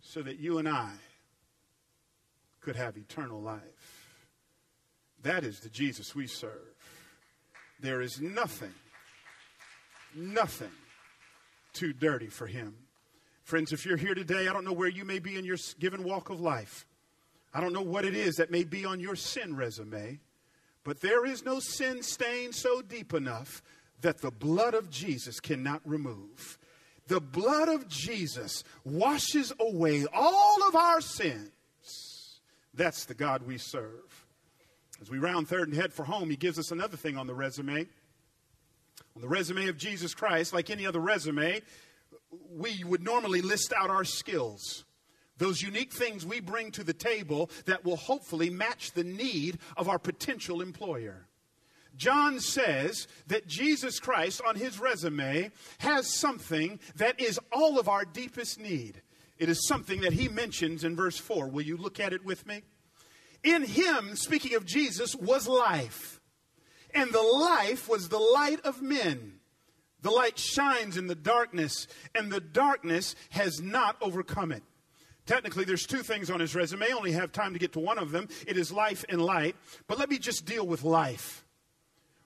so 0.00 0.22
that 0.22 0.40
you 0.40 0.58
and 0.58 0.68
I 0.68 0.90
could 2.62 2.76
have 2.76 2.96
eternal 2.96 3.40
life. 3.40 4.16
That 5.22 5.44
is 5.44 5.60
the 5.60 5.68
Jesus 5.68 6.14
we 6.14 6.26
serve. 6.26 6.74
There 7.80 8.00
is 8.00 8.18
nothing 8.18 8.72
nothing 10.14 10.70
too 11.72 11.92
dirty 11.92 12.28
for 12.28 12.46
him. 12.46 12.74
Friends, 13.42 13.72
if 13.72 13.84
you're 13.84 13.96
here 13.96 14.14
today, 14.14 14.48
I 14.48 14.52
don't 14.52 14.64
know 14.64 14.72
where 14.72 14.88
you 14.88 15.04
may 15.04 15.18
be 15.18 15.36
in 15.36 15.44
your 15.44 15.56
given 15.78 16.04
walk 16.04 16.30
of 16.30 16.40
life. 16.40 16.86
I 17.52 17.60
don't 17.60 17.72
know 17.72 17.82
what 17.82 18.04
it 18.04 18.14
is 18.14 18.36
that 18.36 18.50
may 18.50 18.64
be 18.64 18.84
on 18.84 19.00
your 19.00 19.16
sin 19.16 19.56
resume, 19.56 20.20
but 20.84 21.00
there 21.00 21.26
is 21.26 21.44
no 21.44 21.58
sin 21.58 22.02
stain 22.02 22.52
so 22.52 22.80
deep 22.80 23.12
enough 23.12 23.62
that 24.02 24.20
the 24.20 24.30
blood 24.30 24.74
of 24.74 24.88
Jesus 24.88 25.40
cannot 25.40 25.80
remove. 25.84 26.58
The 27.08 27.20
blood 27.20 27.68
of 27.68 27.88
Jesus 27.88 28.62
washes 28.84 29.52
away 29.58 30.06
all 30.12 30.68
of 30.68 30.76
our 30.76 31.00
sins. 31.00 31.50
That's 32.72 33.04
the 33.04 33.14
God 33.14 33.42
we 33.42 33.58
serve. 33.58 34.26
As 35.00 35.10
we 35.10 35.18
round 35.18 35.48
third 35.48 35.68
and 35.68 35.76
head 35.76 35.92
for 35.92 36.04
home, 36.04 36.30
he 36.30 36.36
gives 36.36 36.58
us 36.58 36.70
another 36.70 36.96
thing 36.96 37.16
on 37.16 37.26
the 37.26 37.34
resume. 37.34 37.88
The 39.20 39.28
resume 39.28 39.68
of 39.68 39.76
Jesus 39.76 40.14
Christ, 40.14 40.52
like 40.52 40.70
any 40.70 40.86
other 40.86 41.00
resume, 41.00 41.60
we 42.50 42.82
would 42.84 43.02
normally 43.02 43.42
list 43.42 43.72
out 43.76 43.90
our 43.90 44.04
skills, 44.04 44.84
Those 45.40 45.62
unique 45.62 45.92
things 45.92 46.26
we 46.26 46.40
bring 46.40 46.70
to 46.72 46.84
the 46.84 46.92
table 46.92 47.50
that 47.64 47.82
will 47.82 47.96
hopefully 47.96 48.50
match 48.50 48.92
the 48.92 49.04
need 49.04 49.58
of 49.74 49.88
our 49.88 49.98
potential 49.98 50.60
employer. 50.60 51.26
John 51.96 52.40
says 52.40 53.08
that 53.26 53.48
Jesus 53.48 53.98
Christ 53.98 54.42
on 54.46 54.56
his 54.56 54.78
resume 54.78 55.50
has 55.78 56.14
something 56.14 56.78
that 56.96 57.18
is 57.18 57.40
all 57.50 57.78
of 57.78 57.88
our 57.88 58.04
deepest 58.04 58.60
need. 58.60 59.00
It 59.38 59.48
is 59.48 59.66
something 59.66 60.02
that 60.02 60.12
he 60.12 60.28
mentions 60.28 60.84
in 60.84 60.94
verse 60.94 61.16
4. 61.16 61.48
Will 61.48 61.62
you 61.62 61.78
look 61.78 61.98
at 61.98 62.12
it 62.12 62.22
with 62.22 62.46
me? 62.46 62.60
In 63.42 63.64
him, 63.64 64.16
speaking 64.16 64.54
of 64.54 64.66
Jesus, 64.66 65.16
was 65.16 65.48
life. 65.48 66.19
And 66.94 67.12
the 67.12 67.22
life 67.22 67.88
was 67.88 68.08
the 68.08 68.18
light 68.18 68.60
of 68.64 68.82
men. 68.82 69.40
The 70.02 70.10
light 70.10 70.38
shines 70.38 70.96
in 70.96 71.06
the 71.06 71.14
darkness, 71.14 71.86
and 72.14 72.32
the 72.32 72.40
darkness 72.40 73.14
has 73.30 73.60
not 73.60 73.96
overcome 74.00 74.50
it. 74.52 74.62
Technically, 75.26 75.64
there's 75.64 75.86
two 75.86 76.02
things 76.02 76.30
on 76.30 76.40
his 76.40 76.54
resume. 76.54 76.86
I 76.86 76.94
only 76.96 77.12
have 77.12 77.32
time 77.32 77.52
to 77.52 77.58
get 77.58 77.72
to 77.74 77.80
one 77.80 77.98
of 77.98 78.10
them. 78.10 78.28
It 78.46 78.56
is 78.56 78.72
life 78.72 79.04
and 79.08 79.22
light. 79.22 79.56
But 79.86 79.98
let 79.98 80.08
me 80.08 80.18
just 80.18 80.46
deal 80.46 80.66
with 80.66 80.82
life. 80.82 81.44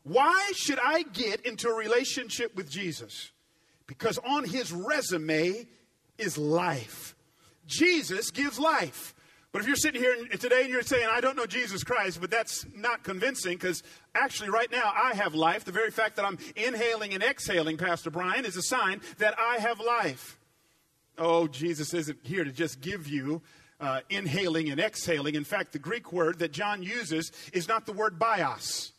Why 0.05 0.53
should 0.55 0.79
I 0.83 1.03
get 1.03 1.41
into 1.41 1.69
a 1.69 1.75
relationship 1.75 2.55
with 2.55 2.71
Jesus? 2.71 3.33
Because 3.87 4.19
on 4.19 4.45
his 4.45 4.73
resume 4.73 5.67
is 6.19 6.39
life. 6.39 7.15
Jesus 7.67 8.31
gives 8.31 8.59
life. 8.59 9.14
But 9.55 9.61
if 9.61 9.69
you're 9.69 9.77
sitting 9.77 10.01
here 10.01 10.17
today 10.41 10.63
and 10.63 10.69
you're 10.69 10.83
saying, 10.83 11.07
I 11.09 11.21
don't 11.21 11.37
know 11.37 11.47
Jesus 11.47 11.85
Christ, 11.85 12.21
but 12.21 12.29
that's 12.29 12.67
not 12.75 13.05
convincing 13.05 13.53
because 13.53 13.85
actually, 14.13 14.51
right 14.51 14.69
now, 14.69 14.93
I 14.93 15.15
have 15.15 15.33
life. 15.33 15.65
The 15.65 15.71
very 15.71 15.93
fact 15.93 16.17
that 16.17 16.25
I'm 16.25 16.39
inhaling 16.57 17.15
and 17.15 17.23
exhaling, 17.23 17.77
Pastor 17.77 18.11
Brian, 18.11 18.45
is 18.45 18.57
a 18.57 18.63
sign 18.63 19.01
that 19.19 19.39
I 19.39 19.59
have 19.59 19.79
life. 19.79 20.41
Oh, 21.19 21.47
Jesus 21.47 21.95
isn't 21.95 22.19
here 22.25 22.43
to 22.43 22.51
just 22.51 22.81
give 22.81 23.07
you 23.07 23.43
uh, 23.79 24.01
inhaling 24.11 24.71
and 24.71 24.81
exhaling. 24.81 25.37
In 25.37 25.45
fact, 25.45 25.71
the 25.71 25.79
Greek 25.79 26.13
word 26.13 26.41
that 26.41 26.51
John 26.51 26.83
uses 26.83 27.31
is 27.53 27.69
not 27.69 27.87
the 27.87 27.93
word 27.93 28.19
bios. 28.19 28.91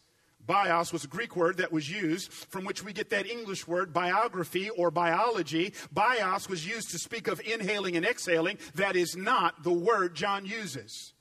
Bios 0.46 0.94
was 0.94 1.04
a 1.04 1.08
Greek 1.08 1.36
word 1.36 1.58
that 1.58 1.72
was 1.72 1.90
used 1.90 2.32
from 2.32 2.66
which 2.66 2.84
we 2.84 2.94
get 2.94 3.10
that 3.10 3.28
English 3.28 3.68
word 3.68 3.94
biography 3.94 4.70
or 4.70 4.92
biology. 4.92 5.74
Bios 5.92 6.48
was 6.48 6.68
used 6.68 6.92
to 6.92 7.00
speak 7.00 7.28
of 7.28 7.42
inhaling 7.42 7.96
and 7.96 8.06
exhaling. 8.06 8.58
That 8.76 8.96
is 8.96 9.16
not 9.16 9.64
the 9.64 9.74
word 9.74 10.16
John 10.16 10.46
uses. 10.46 11.14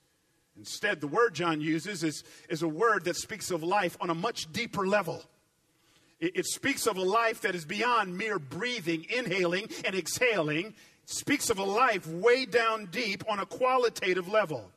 Instead, 0.57 1.01
the 1.01 1.09
word 1.09 1.35
John 1.35 1.61
uses 1.61 2.05
is, 2.05 2.23
is 2.49 2.63
a 2.63 2.69
word 2.69 3.05
that 3.05 3.17
speaks 3.17 3.51
of 3.51 3.63
life 3.63 3.97
on 4.01 4.11
a 4.11 4.15
much 4.15 4.53
deeper 4.53 4.87
level. 4.87 5.23
It, 6.21 6.37
it 6.37 6.47
speaks 6.47 6.87
of 6.87 6.97
a 6.97 7.03
life 7.03 7.41
that 7.41 7.55
is 7.55 7.65
beyond 7.65 8.17
mere 8.17 8.39
breathing, 8.39 9.07
inhaling, 9.09 9.69
and 9.85 9.97
exhaling. 9.97 10.67
It 10.67 10.75
speaks 11.11 11.51
of 11.51 11.59
a 11.59 11.65
life 11.65 12.07
way 12.07 12.47
down 12.47 12.87
deep 12.87 13.25
on 13.29 13.41
a 13.41 13.47
qualitative 13.47 14.29
level. 14.29 14.71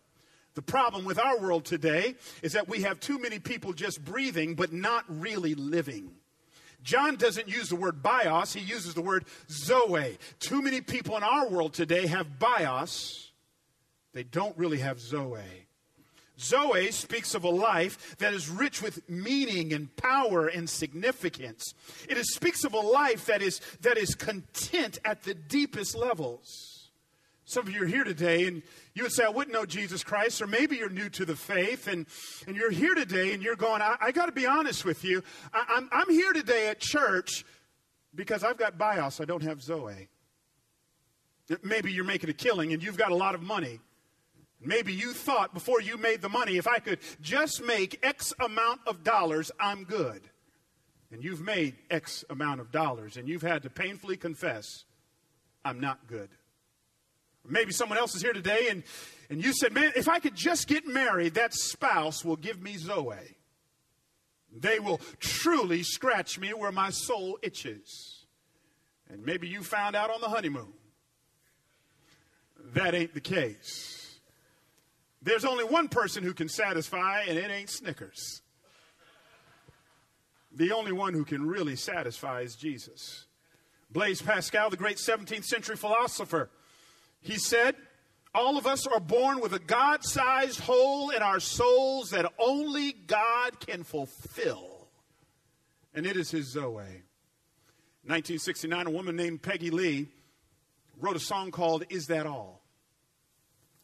The 0.58 0.64
problem 0.64 1.06
with 1.06 1.20
our 1.20 1.38
world 1.38 1.66
today 1.66 2.16
is 2.42 2.54
that 2.54 2.68
we 2.68 2.82
have 2.82 3.00
too 3.00 3.20
many 3.20 3.38
people 3.38 3.74
just 3.74 4.04
breathing 4.04 4.56
but 4.56 4.74
not 4.74 5.06
really 5.08 5.54
living. 5.54 6.10
John 6.82 7.16
doesn't 7.16 7.48
use 7.48 7.70
the 7.70 7.76
word 7.76 8.02
bios, 8.02 8.54
he 8.54 8.62
uses 8.62 8.96
the 8.96 9.04
word 9.04 9.26
zoe. 9.52 10.18
Too 10.40 10.64
many 10.64 10.82
people 10.82 11.16
in 11.16 11.22
our 11.22 11.48
world 11.48 11.76
today 11.76 12.08
have 12.08 12.40
bios, 12.40 13.30
they 14.14 14.24
don't 14.24 14.58
really 14.58 14.80
have 14.80 15.00
zoe. 15.00 15.68
Zoe 16.40 16.90
speaks 16.90 17.36
of 17.36 17.44
a 17.44 17.50
life 17.50 18.18
that 18.18 18.34
is 18.34 18.50
rich 18.50 18.82
with 18.82 19.08
meaning 19.08 19.74
and 19.74 19.96
power 19.96 20.48
and 20.48 20.68
significance. 20.68 21.76
It 22.10 22.18
is, 22.18 22.34
speaks 22.34 22.64
of 22.64 22.74
a 22.74 22.80
life 22.80 23.28
that 23.28 23.44
is, 23.44 23.62
that 23.82 24.00
is 24.00 24.16
content 24.16 24.98
at 25.06 25.22
the 25.22 25.36
deepest 25.36 25.96
levels. 25.96 26.77
Some 27.50 27.66
of 27.66 27.74
you 27.74 27.84
are 27.84 27.88
here 27.88 28.04
today 28.04 28.46
and 28.46 28.62
you 28.94 29.04
would 29.04 29.14
say, 29.14 29.24
I 29.24 29.30
wouldn't 29.30 29.54
know 29.54 29.66
Jesus 29.66 30.04
Christ, 30.04 30.42
or 30.42 30.48
maybe 30.48 30.76
you're 30.76 30.90
new 30.90 31.08
to 31.12 31.24
the 31.24 31.38
faith 31.38 31.88
and, 31.88 32.06
and 32.46 32.58
you're 32.58 32.72
here 32.72 32.94
today 32.94 33.34
and 33.34 33.42
you're 33.42 33.56
going, 33.56 33.82
I, 33.82 33.96
I 34.02 34.12
got 34.12 34.26
to 34.26 34.34
be 34.34 34.46
honest 34.46 34.84
with 34.84 35.06
you. 35.06 35.24
I, 35.54 35.64
I'm, 35.70 35.90
I'm 35.94 36.10
here 36.10 36.34
today 36.34 36.68
at 36.68 36.82
church 36.82 37.46
because 38.14 38.44
I've 38.44 38.58
got 38.58 38.78
bios, 38.78 39.22
I 39.22 39.24
don't 39.24 39.44
have 39.44 39.62
Zoe. 39.62 40.10
Maybe 41.64 41.94
you're 41.94 42.04
making 42.04 42.30
a 42.30 42.34
killing 42.34 42.74
and 42.74 42.84
you've 42.84 42.98
got 42.98 43.12
a 43.12 43.16
lot 43.16 43.34
of 43.34 43.42
money. 43.42 43.80
Maybe 44.60 44.94
you 44.94 45.14
thought 45.14 45.54
before 45.54 45.80
you 45.80 45.96
made 45.96 46.22
the 46.22 46.28
money, 46.28 46.58
if 46.58 46.68
I 46.68 46.80
could 46.80 47.00
just 47.22 47.64
make 47.64 47.98
X 48.04 48.34
amount 48.42 48.82
of 48.86 49.06
dollars, 49.06 49.54
I'm 49.58 49.86
good. 49.86 50.22
And 51.14 51.24
you've 51.24 51.40
made 51.40 51.76
X 51.90 52.26
amount 52.30 52.60
of 52.60 52.74
dollars 52.74 53.16
and 53.16 53.30
you've 53.30 53.42
had 53.42 53.64
to 53.64 53.70
painfully 53.70 54.18
confess, 54.18 54.84
I'm 55.64 55.80
not 55.80 56.08
good. 56.08 56.28
Maybe 57.48 57.72
someone 57.72 57.98
else 57.98 58.16
is 58.16 58.22
here 58.22 58.34
today 58.34 58.68
and, 58.70 58.84
and 59.30 59.44
you 59.44 59.54
said, 59.54 59.74
Man, 59.74 59.92
if 59.96 60.10
I 60.10 60.20
could 60.20 60.36
just 60.36 60.68
get 60.68 60.86
married, 60.86 61.36
that 61.36 61.54
spouse 61.54 62.24
will 62.26 62.36
give 62.36 62.62
me 62.62 62.78
Zoe. 62.78 63.16
They 64.56 64.80
will 64.80 65.00
truly 65.20 65.84
scratch 65.84 66.40
me 66.40 66.54
where 66.54 66.72
my 66.72 66.90
soul 66.90 67.38
itches. 67.42 68.26
And 69.10 69.26
maybe 69.26 69.48
you 69.48 69.64
found 69.64 69.96
out 69.96 70.10
on 70.10 70.22
the 70.22 70.30
honeymoon. 70.30 70.74
That 72.74 72.94
ain't 72.94 73.14
the 73.14 73.22
case. 73.22 74.20
There's 75.22 75.46
only 75.46 75.64
one 75.64 75.88
person 75.88 76.24
who 76.24 76.34
can 76.34 76.50
satisfy, 76.50 77.24
and 77.28 77.38
it 77.38 77.50
ain't 77.50 77.70
Snickers. 77.70 78.42
The 80.54 80.72
only 80.72 80.92
one 80.92 81.14
who 81.14 81.24
can 81.24 81.48
really 81.48 81.76
satisfy 81.76 82.42
is 82.42 82.56
Jesus. 82.56 83.26
Blaise 83.92 84.22
Pascal, 84.22 84.70
the 84.70 84.78
great 84.78 84.98
17th 84.98 85.46
century 85.46 85.76
philosopher, 85.76 86.50
he 87.22 87.38
said, 87.38 87.76
All 88.34 88.58
of 88.58 88.68
us 88.68 88.88
are 88.88 89.00
born 89.00 89.40
with 89.40 89.54
a 89.54 89.60
God 89.60 90.04
sized 90.04 90.60
hole 90.60 91.10
in 91.10 91.22
our 91.22 91.40
souls 91.40 92.12
that 92.12 92.32
only 92.40 92.92
God 92.92 93.60
can 93.60 93.84
fulfill. 93.84 94.88
And 95.94 96.06
it 96.06 96.16
is 96.18 96.32
his 96.32 96.52
Zoe. 96.52 97.04
1969, 98.04 98.88
a 98.88 98.90
woman 98.92 99.16
named 99.16 99.42
Peggy 99.42 99.70
Lee 99.70 100.08
wrote 101.00 101.16
a 101.16 101.20
song 101.20 101.52
called 101.52 101.84
Is 101.90 102.08
That 102.08 102.26
All? 102.26 102.58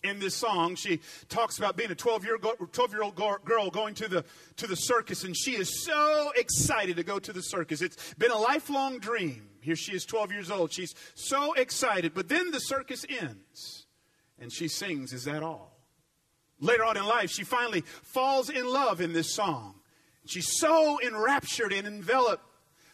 in 0.03 0.19
this 0.19 0.35
song, 0.35 0.75
she 0.75 0.99
talks 1.29 1.57
about 1.57 1.77
being 1.77 1.91
a 1.91 1.95
12 1.95 2.25
year, 2.25 2.37
12 2.37 2.91
year 2.91 3.03
old 3.03 3.15
girl 3.15 3.69
going 3.69 3.95
to 3.95 4.07
the, 4.07 4.25
to 4.57 4.67
the 4.67 4.75
circus, 4.75 5.23
and 5.23 5.35
she 5.35 5.51
is 5.55 5.83
so 5.85 6.31
excited 6.35 6.97
to 6.97 7.03
go 7.03 7.19
to 7.19 7.33
the 7.33 7.41
circus. 7.41 7.81
It's 7.81 8.13
been 8.15 8.31
a 8.31 8.37
lifelong 8.37 8.99
dream. 8.99 9.49
Here 9.63 9.75
she 9.75 9.95
is, 9.95 10.05
12 10.05 10.31
years 10.31 10.51
old. 10.51 10.73
She's 10.73 10.93
so 11.15 11.53
excited. 11.53 12.13
But 12.13 12.27
then 12.27 12.51
the 12.51 12.59
circus 12.59 13.05
ends, 13.07 13.87
and 14.39 14.51
she 14.51 14.67
sings, 14.67 15.13
Is 15.13 15.23
that 15.23 15.41
all? 15.41 15.77
Later 16.59 16.83
on 16.83 16.97
in 16.97 17.05
life, 17.05 17.31
she 17.31 17.43
finally 17.43 17.81
falls 17.81 18.49
in 18.49 18.67
love 18.67 19.01
in 19.01 19.13
this 19.13 19.33
song. 19.33 19.75
She's 20.25 20.59
so 20.59 20.99
enraptured 21.01 21.73
and 21.73 21.87
enveloped 21.87 22.43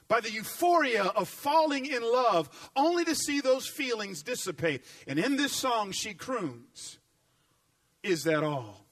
by 0.08 0.20
the 0.20 0.32
euphoria 0.32 1.04
of 1.04 1.30
falling 1.30 1.86
in 1.86 2.02
love, 2.02 2.50
only 2.76 3.06
to 3.06 3.14
see 3.16 3.42
those 3.42 3.68
feelings 3.68 4.24
dissipate. 4.24 4.84
And 5.08 5.20
in 5.20 5.38
this 5.38 5.54
song, 5.54 5.92
she 5.92 6.14
croons, 6.14 7.00
Is 8.04 8.24
that 8.24 8.44
all? 8.44 8.86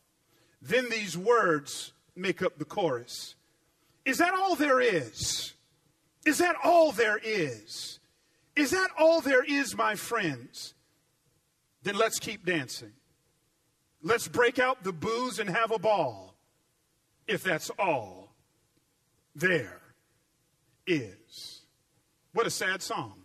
Then 0.62 0.90
these 0.90 1.18
words 1.18 1.94
make 2.16 2.42
up 2.42 2.58
the 2.58 2.66
chorus 2.66 3.36
Is 4.06 4.18
that 4.20 4.34
all 4.34 4.56
there 4.56 4.80
is? 4.80 5.54
Is 6.28 6.40
that 6.40 6.58
all 6.62 6.92
there 6.92 7.18
is? 7.24 8.02
Is 8.58 8.72
that 8.72 8.90
all 9.00 9.22
there 9.22 9.44
is, 9.44 9.78
my 9.78 9.96
friends? 9.96 10.74
Then 11.84 11.96
let's 11.96 12.20
keep 12.20 12.46
dancing. 12.46 12.92
Let's 14.04 14.28
break 14.28 14.60
out 14.60 14.84
the 14.84 14.92
booze 14.92 15.40
and 15.40 15.50
have 15.50 15.72
a 15.72 15.80
ball, 15.80 16.36
if 17.28 17.44
that's 17.44 17.70
all 17.80 18.36
there 19.36 19.80
is. 20.86 21.62
What 22.34 22.46
a 22.46 22.52
sad 22.52 22.82
song. 22.82 23.22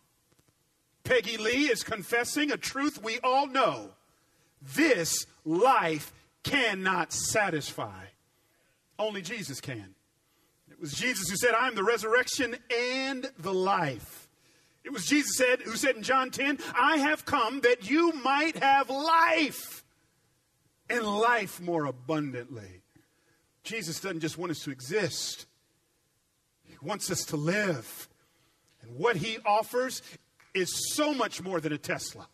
Peggy 1.03 1.38
Lee 1.38 1.73
is 1.73 1.83
confessing 1.83 2.53
a 2.53 2.57
truth 2.57 3.03
we 3.03 3.19
all 3.25 3.49
know. 3.49 3.91
This 4.77 5.27
life 5.45 6.12
cannot 6.45 7.12
satisfy. 7.12 8.05
Only 8.97 9.23
Jesus 9.23 9.61
can 9.61 9.97
was 10.83 10.92
Jesus 10.92 11.31
who 11.31 11.37
said, 11.37 11.55
I'm 11.55 11.75
the 11.75 11.85
resurrection 11.85 12.57
and 12.77 13.31
the 13.38 13.55
life. 13.55 14.29
It 14.85 14.92
was 14.92 15.07
Jesus 15.07 15.37
said, 15.37 15.61
who 15.61 15.77
said 15.77 15.97
in 15.97 16.03
John 16.03 16.31
10, 16.31 16.59
I 16.79 16.99
have 16.99 17.25
come 17.25 17.61
that 17.61 17.88
you 17.88 18.12
might 18.25 18.57
have 18.59 18.90
life 18.90 19.85
and 20.90 21.07
life 21.07 21.61
more 21.61 21.87
abundantly. 21.87 22.83
Jesus 23.62 24.01
doesn't 24.01 24.21
just 24.21 24.37
want 24.37 24.51
us 24.51 24.59
to 24.64 24.73
exist, 24.73 25.47
He 26.64 26.75
wants 26.83 27.11
us 27.11 27.25
to 27.27 27.37
live. 27.37 28.09
And 28.83 28.99
what 28.99 29.14
He 29.14 29.38
offers 29.47 30.03
is 30.53 30.95
so 30.95 31.14
much 31.14 31.40
more 31.40 31.61
than 31.61 31.73
a 31.73 31.79
Tesla. 31.79 32.27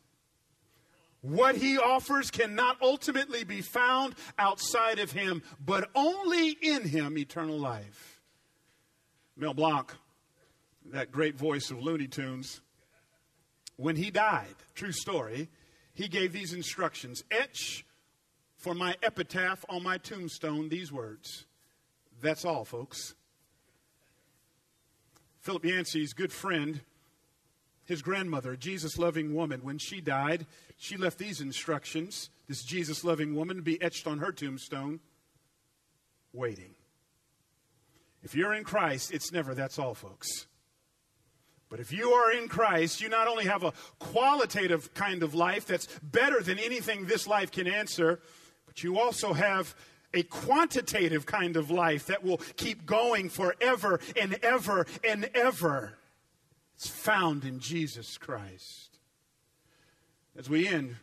What 1.21 1.57
he 1.57 1.79
offers 1.79 2.31
cannot 2.31 2.77
ultimately 2.81 3.43
be 3.43 3.61
found 3.61 4.15
outside 4.39 5.01
of 5.01 5.11
him, 5.11 5.43
but 5.65 5.91
only 5.95 6.51
in 6.51 6.85
him 6.85 7.19
eternal 7.19 7.59
life. 7.59 8.18
Mel 9.39 9.55
Blanc, 9.55 9.95
that 10.87 11.13
great 11.13 11.37
voice 11.37 11.71
of 11.71 11.81
Looney 11.81 12.09
Tunes, 12.09 12.61
when 13.77 13.95
he 13.95 14.11
died, 14.11 14.55
true 14.75 14.91
story, 14.91 15.49
he 15.95 16.09
gave 16.09 16.33
these 16.33 16.53
instructions 16.53 17.23
Etch 17.31 17.85
for 18.57 18.75
my 18.75 18.97
epitaph 19.01 19.65
on 19.69 19.85
my 19.85 19.97
tombstone 19.99 20.69
these 20.69 20.91
words. 20.91 21.47
That's 22.21 22.45
all, 22.45 22.65
folks. 22.65 23.15
Philip 25.41 25.65
Yancey's 25.65 26.13
good 26.13 26.33
friend, 26.33 26.81
his 27.85 28.03
grandmother, 28.03 28.53
a 28.53 28.57
Jesus 28.57 28.99
loving 28.99 29.35
woman, 29.35 29.61
when 29.63 29.79
she 29.79 30.01
died, 30.01 30.47
she 30.77 30.97
left 30.97 31.19
these 31.19 31.41
instructions. 31.41 32.31
This 32.49 32.65
Jesus 32.65 33.05
loving 33.05 33.37
woman 33.37 33.57
to 33.57 33.63
be 33.63 33.81
etched 33.81 34.09
on 34.09 34.19
her 34.19 34.33
tombstone 34.33 34.99
waiting. 36.33 36.75
If 38.23 38.35
you're 38.35 38.55
in 38.55 38.65
Christ, 38.65 39.13
it's 39.13 39.33
never 39.33 39.55
that's 39.55 39.79
all, 39.79 39.95
folks. 39.95 40.47
But 41.69 41.81
if 41.81 41.93
you 41.93 42.11
are 42.13 42.33
in 42.33 42.49
Christ, 42.49 43.01
you 43.01 43.09
not 43.09 43.29
only 43.29 43.45
have 43.45 43.63
a 43.63 43.73
qualitative 43.99 44.95
kind 44.95 45.23
of 45.23 45.35
life 45.35 45.67
that's 45.67 45.87
better 46.03 46.41
than 46.41 46.59
anything 46.59 47.05
this 47.05 47.27
life 47.27 47.53
can 47.53 47.67
answer, 47.67 48.21
but 48.67 48.83
you 48.83 48.99
also 48.99 49.35
have 49.35 49.75
a 50.15 50.23
quantitative 50.23 51.27
kind 51.27 51.57
of 51.57 51.71
life 51.71 52.07
that 52.07 52.25
will 52.25 52.39
keep 52.57 52.87
going 52.87 53.29
forever 53.29 54.01
and 54.19 54.39
ever 54.43 54.87
and 55.05 55.29
ever. 55.35 55.99
It's 56.77 56.89
found 56.89 57.45
in 57.45 57.61
Jesus 57.61 58.17
Christ. 58.17 58.99
As 60.37 60.49
we 60.49 60.67
end, 60.67 60.97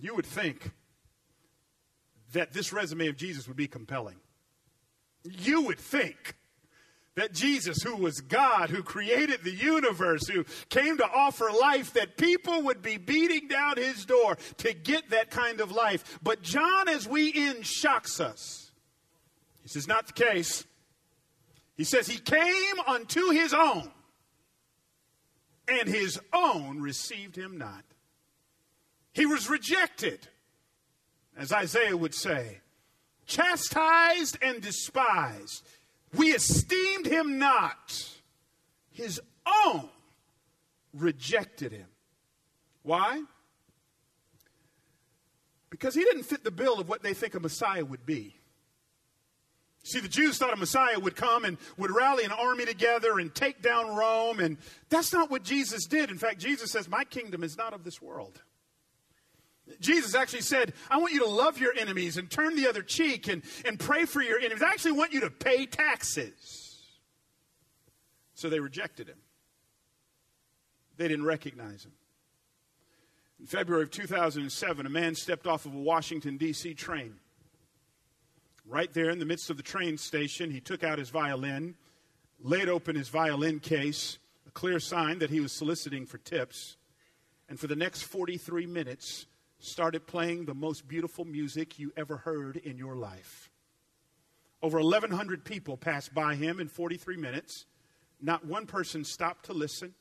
you 0.00 0.14
would 0.14 0.26
think 0.26 0.70
that 2.32 2.52
this 2.52 2.72
resume 2.72 3.08
of 3.08 3.16
Jesus 3.16 3.48
would 3.48 3.56
be 3.56 3.68
compelling. 3.68 4.16
You 5.32 5.62
would 5.62 5.78
think 5.78 6.34
that 7.14 7.32
Jesus, 7.32 7.82
who 7.82 7.96
was 7.96 8.20
God, 8.20 8.70
who 8.70 8.82
created 8.82 9.42
the 9.42 9.50
universe, 9.50 10.28
who 10.28 10.44
came 10.68 10.96
to 10.98 11.04
offer 11.04 11.50
life, 11.50 11.92
that 11.94 12.16
people 12.16 12.62
would 12.62 12.80
be 12.80 12.96
beating 12.96 13.48
down 13.48 13.76
his 13.76 14.04
door 14.04 14.38
to 14.58 14.72
get 14.72 15.10
that 15.10 15.30
kind 15.30 15.60
of 15.60 15.72
life. 15.72 16.18
But 16.22 16.42
John, 16.42 16.88
as 16.88 17.08
we 17.08 17.32
end, 17.34 17.66
shocks 17.66 18.20
us. 18.20 18.70
This 19.64 19.74
is 19.74 19.88
not 19.88 20.06
the 20.06 20.12
case. 20.12 20.64
He 21.76 21.84
says, 21.84 22.06
He 22.06 22.18
came 22.18 22.80
unto 22.86 23.30
His 23.30 23.54
own, 23.54 23.90
and 25.68 25.88
His 25.88 26.20
own 26.32 26.80
received 26.80 27.36
Him 27.36 27.56
not. 27.56 27.84
He 29.12 29.26
was 29.26 29.48
rejected, 29.48 30.26
as 31.36 31.52
Isaiah 31.52 31.96
would 31.96 32.14
say, 32.14 32.60
chastised 33.28 34.38
and 34.42 34.60
despised. 34.60 35.64
We 36.16 36.34
esteemed 36.34 37.06
him 37.06 37.38
not. 37.38 38.08
His 38.90 39.20
own 39.64 39.88
rejected 40.92 41.70
him. 41.70 41.86
Why? 42.82 43.22
Because 45.70 45.94
he 45.94 46.02
didn't 46.02 46.24
fit 46.24 46.42
the 46.42 46.50
bill 46.50 46.80
of 46.80 46.88
what 46.88 47.02
they 47.02 47.14
think 47.14 47.34
a 47.34 47.40
Messiah 47.40 47.84
would 47.84 48.04
be. 48.04 48.34
See, 49.84 50.00
the 50.00 50.08
Jews 50.08 50.38
thought 50.38 50.52
a 50.52 50.56
Messiah 50.56 50.98
would 50.98 51.14
come 51.14 51.44
and 51.44 51.56
would 51.76 51.90
rally 51.90 52.24
an 52.24 52.32
army 52.32 52.64
together 52.64 53.18
and 53.18 53.34
take 53.34 53.62
down 53.62 53.94
Rome, 53.94 54.40
and 54.40 54.56
that's 54.88 55.12
not 55.12 55.30
what 55.30 55.44
Jesus 55.44 55.86
did. 55.86 56.10
In 56.10 56.18
fact, 56.18 56.40
Jesus 56.40 56.72
says, 56.72 56.88
My 56.88 57.04
kingdom 57.04 57.44
is 57.44 57.56
not 57.56 57.72
of 57.72 57.84
this 57.84 58.02
world. 58.02 58.42
Jesus 59.80 60.14
actually 60.14 60.42
said, 60.42 60.72
I 60.90 60.98
want 60.98 61.12
you 61.12 61.20
to 61.20 61.28
love 61.28 61.58
your 61.58 61.72
enemies 61.78 62.16
and 62.16 62.30
turn 62.30 62.56
the 62.56 62.68
other 62.68 62.82
cheek 62.82 63.28
and, 63.28 63.42
and 63.64 63.78
pray 63.78 64.04
for 64.04 64.22
your 64.22 64.38
enemies. 64.38 64.62
I 64.62 64.70
actually 64.70 64.92
want 64.92 65.12
you 65.12 65.20
to 65.20 65.30
pay 65.30 65.66
taxes. 65.66 66.82
So 68.34 68.48
they 68.48 68.60
rejected 68.60 69.08
him. 69.08 69.18
They 70.96 71.08
didn't 71.08 71.24
recognize 71.24 71.84
him. 71.84 71.92
In 73.40 73.46
February 73.46 73.84
of 73.84 73.90
2007, 73.90 74.84
a 74.84 74.88
man 74.90 75.14
stepped 75.14 75.46
off 75.46 75.64
of 75.64 75.74
a 75.74 75.78
Washington, 75.78 76.36
D.C. 76.36 76.74
train. 76.74 77.14
Right 78.66 78.92
there 78.92 79.10
in 79.10 79.20
the 79.20 79.24
midst 79.24 79.48
of 79.48 79.56
the 79.56 79.62
train 79.62 79.96
station, 79.96 80.50
he 80.50 80.60
took 80.60 80.82
out 80.82 80.98
his 80.98 81.10
violin, 81.10 81.76
laid 82.40 82.68
open 82.68 82.96
his 82.96 83.08
violin 83.08 83.60
case, 83.60 84.18
a 84.46 84.50
clear 84.50 84.80
sign 84.80 85.20
that 85.20 85.30
he 85.30 85.40
was 85.40 85.52
soliciting 85.52 86.04
for 86.04 86.18
tips. 86.18 86.76
And 87.48 87.58
for 87.58 87.68
the 87.68 87.76
next 87.76 88.02
43 88.02 88.66
minutes, 88.66 89.26
started 89.58 90.06
playing 90.06 90.44
the 90.44 90.54
most 90.54 90.86
beautiful 90.86 91.24
music 91.24 91.78
you 91.78 91.92
ever 91.96 92.18
heard 92.18 92.56
in 92.56 92.78
your 92.78 92.96
life. 92.96 93.50
Over 94.62 94.78
1,100 94.80 95.44
people 95.44 95.76
passed 95.76 96.14
by 96.14 96.34
him 96.34 96.60
in 96.60 96.68
43 96.68 97.16
minutes. 97.16 97.66
Not 98.20 98.44
one 98.44 98.66
person 98.66 99.04
stopped 99.04 99.46
to 99.46 99.52
listen. 99.52 99.94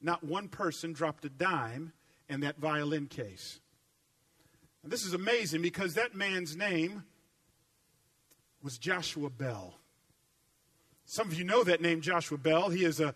Not 0.00 0.22
one 0.22 0.48
person 0.48 0.92
dropped 0.92 1.24
a 1.24 1.28
dime 1.28 1.92
in 2.28 2.40
that 2.40 2.58
violin 2.58 3.06
case. 3.06 3.60
And 4.82 4.92
this 4.92 5.04
is 5.04 5.14
amazing 5.14 5.62
because 5.62 5.94
that 5.94 6.14
man's 6.14 6.56
name 6.56 7.04
was 8.62 8.78
Joshua 8.78 9.30
Bell. 9.30 9.74
Some 11.04 11.28
of 11.28 11.34
you 11.34 11.44
know 11.44 11.64
that 11.64 11.80
name, 11.80 12.00
Joshua 12.00 12.38
Bell. 12.38 12.68
He 12.68 12.84
is 12.84 13.00
a 13.00 13.14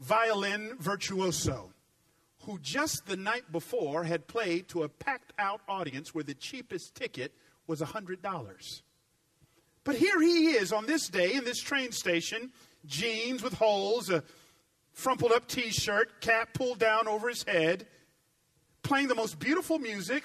violin 0.00 0.76
virtuoso 0.78 1.71
who 2.44 2.58
just 2.60 3.06
the 3.06 3.16
night 3.16 3.50
before 3.52 4.04
had 4.04 4.26
played 4.26 4.68
to 4.68 4.82
a 4.82 4.88
packed 4.88 5.32
out 5.38 5.60
audience 5.68 6.14
where 6.14 6.24
the 6.24 6.34
cheapest 6.34 6.94
ticket 6.94 7.32
was 7.66 7.80
$100. 7.80 8.82
But 9.84 9.96
here 9.96 10.20
he 10.20 10.52
is 10.52 10.72
on 10.72 10.86
this 10.86 11.08
day 11.08 11.34
in 11.34 11.44
this 11.44 11.60
train 11.60 11.92
station, 11.92 12.52
jeans 12.86 13.42
with 13.42 13.54
holes, 13.54 14.10
a 14.10 14.22
frumpled 14.92 15.32
up 15.32 15.46
t 15.46 15.70
shirt, 15.70 16.20
cap 16.20 16.54
pulled 16.54 16.78
down 16.78 17.08
over 17.08 17.28
his 17.28 17.44
head, 17.44 17.86
playing 18.82 19.08
the 19.08 19.14
most 19.14 19.38
beautiful 19.38 19.78
music 19.78 20.24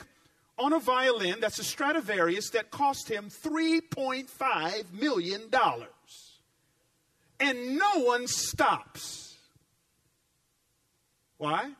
on 0.58 0.74
a 0.74 0.80
violin 0.80 1.40
that's 1.40 1.60
a 1.60 1.64
Stradivarius 1.64 2.50
that 2.52 2.72
cost 2.72 3.10
him 3.10 3.30
$3.5 3.30 4.94
million. 4.94 5.44
And 7.40 7.78
no 7.78 8.02
one 8.04 8.28
stops. 8.28 9.36
Why? 11.38 11.72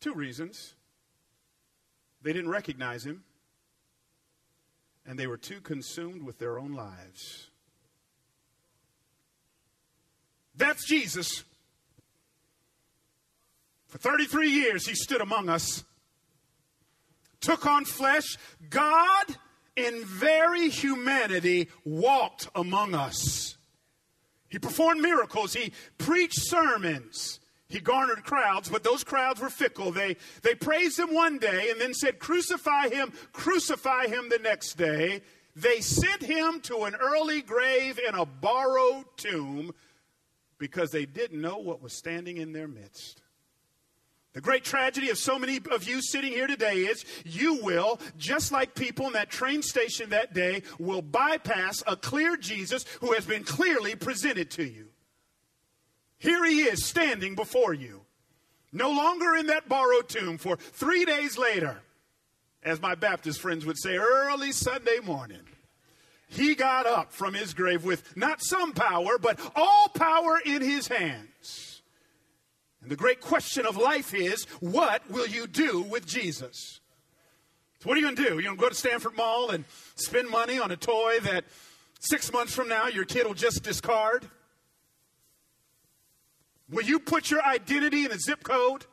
Two 0.00 0.14
reasons. 0.14 0.74
They 2.22 2.32
didn't 2.32 2.50
recognize 2.50 3.04
him, 3.04 3.24
and 5.06 5.18
they 5.18 5.26
were 5.26 5.36
too 5.36 5.60
consumed 5.60 6.22
with 6.22 6.38
their 6.38 6.58
own 6.58 6.72
lives. 6.72 7.50
That's 10.54 10.86
Jesus. 10.86 11.44
For 13.88 13.98
33 13.98 14.50
years, 14.50 14.86
he 14.86 14.94
stood 14.94 15.20
among 15.20 15.48
us, 15.48 15.84
took 17.40 17.66
on 17.66 17.84
flesh. 17.84 18.36
God, 18.68 19.36
in 19.76 20.04
very 20.04 20.68
humanity, 20.68 21.68
walked 21.84 22.48
among 22.54 22.94
us. 22.94 23.56
He 24.48 24.58
performed 24.58 25.00
miracles, 25.00 25.54
he 25.54 25.72
preached 25.98 26.40
sermons. 26.40 27.40
He 27.70 27.78
garnered 27.78 28.24
crowds, 28.24 28.68
but 28.68 28.82
those 28.82 29.04
crowds 29.04 29.40
were 29.40 29.48
fickle. 29.48 29.92
They, 29.92 30.16
they 30.42 30.56
praised 30.56 30.98
him 30.98 31.14
one 31.14 31.38
day 31.38 31.70
and 31.70 31.80
then 31.80 31.94
said, 31.94 32.18
Crucify 32.18 32.88
him, 32.88 33.12
crucify 33.32 34.08
him 34.08 34.28
the 34.28 34.40
next 34.42 34.74
day. 34.74 35.22
They 35.54 35.80
sent 35.80 36.20
him 36.20 36.60
to 36.62 36.82
an 36.82 36.96
early 36.96 37.42
grave 37.42 38.00
in 38.06 38.16
a 38.16 38.26
borrowed 38.26 39.04
tomb 39.16 39.72
because 40.58 40.90
they 40.90 41.06
didn't 41.06 41.40
know 41.40 41.58
what 41.58 41.80
was 41.80 41.92
standing 41.92 42.38
in 42.38 42.52
their 42.52 42.66
midst. 42.66 43.22
The 44.32 44.40
great 44.40 44.64
tragedy 44.64 45.10
of 45.10 45.18
so 45.18 45.38
many 45.38 45.60
of 45.70 45.84
you 45.84 46.02
sitting 46.02 46.32
here 46.32 46.48
today 46.48 46.78
is 46.78 47.04
you 47.24 47.62
will, 47.62 48.00
just 48.16 48.50
like 48.50 48.74
people 48.74 49.06
in 49.06 49.12
that 49.12 49.30
train 49.30 49.62
station 49.62 50.10
that 50.10 50.34
day, 50.34 50.62
will 50.80 51.02
bypass 51.02 51.84
a 51.86 51.96
clear 51.96 52.36
Jesus 52.36 52.84
who 53.00 53.12
has 53.12 53.26
been 53.26 53.44
clearly 53.44 53.94
presented 53.94 54.50
to 54.52 54.64
you. 54.64 54.89
Here 56.20 56.44
he 56.44 56.60
is 56.60 56.84
standing 56.84 57.34
before 57.34 57.72
you, 57.72 58.02
no 58.72 58.90
longer 58.90 59.34
in 59.34 59.46
that 59.46 59.70
borrowed 59.70 60.08
tomb, 60.08 60.36
for 60.36 60.56
three 60.56 61.06
days 61.06 61.38
later, 61.38 61.80
as 62.62 62.80
my 62.80 62.94
Baptist 62.94 63.40
friends 63.40 63.64
would 63.64 63.78
say, 63.78 63.96
early 63.96 64.52
Sunday 64.52 64.98
morning. 65.02 65.40
He 66.28 66.54
got 66.54 66.86
up 66.86 67.10
from 67.10 67.32
his 67.32 67.54
grave 67.54 67.84
with 67.84 68.16
not 68.18 68.42
some 68.42 68.72
power, 68.72 69.16
but 69.18 69.40
all 69.56 69.88
power 69.88 70.38
in 70.44 70.60
his 70.60 70.88
hands. 70.88 71.80
And 72.82 72.90
the 72.90 72.96
great 72.96 73.22
question 73.22 73.64
of 73.64 73.78
life 73.78 74.12
is 74.14 74.44
what 74.60 75.10
will 75.10 75.26
you 75.26 75.46
do 75.46 75.80
with 75.80 76.06
Jesus? 76.06 76.80
So, 77.80 77.88
what 77.88 77.96
are 77.96 78.00
you 78.00 78.06
going 78.06 78.16
to 78.16 78.22
do? 78.22 78.34
You're 78.34 78.42
going 78.42 78.56
to 78.56 78.62
go 78.62 78.68
to 78.68 78.74
Stanford 78.74 79.16
Mall 79.16 79.50
and 79.50 79.64
spend 79.94 80.28
money 80.28 80.58
on 80.58 80.70
a 80.70 80.76
toy 80.76 81.18
that 81.22 81.46
six 81.98 82.30
months 82.30 82.54
from 82.54 82.68
now 82.68 82.88
your 82.88 83.06
kid 83.06 83.26
will 83.26 83.32
just 83.32 83.62
discard? 83.62 84.28
Will 86.70 86.84
you 86.84 87.00
put 87.00 87.30
your 87.30 87.44
identity 87.44 88.04
in 88.04 88.12
a 88.12 88.18
zip 88.18 88.42
code? 88.42 88.86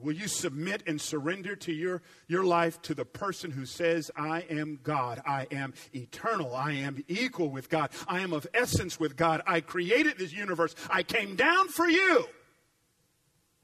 Will 0.00 0.14
you 0.14 0.26
submit 0.26 0.82
and 0.86 1.00
surrender 1.00 1.54
to 1.56 1.72
your, 1.72 2.02
your 2.26 2.44
life 2.44 2.82
to 2.82 2.94
the 2.94 3.04
person 3.04 3.52
who 3.52 3.64
says, 3.64 4.10
I 4.16 4.40
am 4.50 4.80
God, 4.82 5.22
I 5.24 5.46
am 5.52 5.72
eternal, 5.94 6.54
I 6.54 6.72
am 6.72 7.04
equal 7.06 7.48
with 7.48 7.70
God, 7.70 7.90
I 8.08 8.20
am 8.20 8.32
of 8.32 8.46
essence 8.52 8.98
with 8.98 9.16
God, 9.16 9.40
I 9.46 9.60
created 9.60 10.18
this 10.18 10.32
universe, 10.32 10.74
I 10.90 11.04
came 11.04 11.36
down 11.36 11.68
for 11.68 11.88
you? 11.88 12.26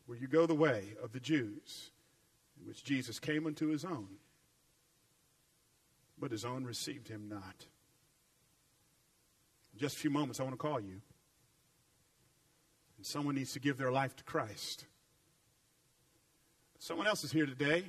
Will 0.07 0.16
you 0.16 0.29
go 0.29 0.47
the 0.47 0.55
way 0.55 0.95
of 1.03 1.12
the 1.12 1.21
Jews, 1.21 1.91
in 2.61 2.66
which 2.66 2.85
Jesus 2.85 3.18
came 3.18 3.47
unto 3.47 3.68
his 3.68 3.85
own, 3.85 4.09
but 6.18 6.31
his 6.31 6.45
own 6.45 6.64
received 6.64 7.09
him 7.09 7.29
not? 7.29 7.66
In 9.73 9.81
just 9.81 9.97
a 9.97 9.99
few 9.99 10.11
moments, 10.11 10.39
I 10.39 10.45
want 10.45 10.55
to 10.55 10.59
call 10.59 10.81
you. 10.81 11.01
And 13.01 13.07
someone 13.07 13.34
needs 13.34 13.55
to 13.55 13.61
give 13.61 13.78
their 13.78 13.90
life 13.90 14.14
to 14.16 14.24
Christ. 14.24 14.84
Someone 16.78 17.07
else 17.07 17.24
is 17.24 17.32
here 17.32 17.46
today, 17.46 17.82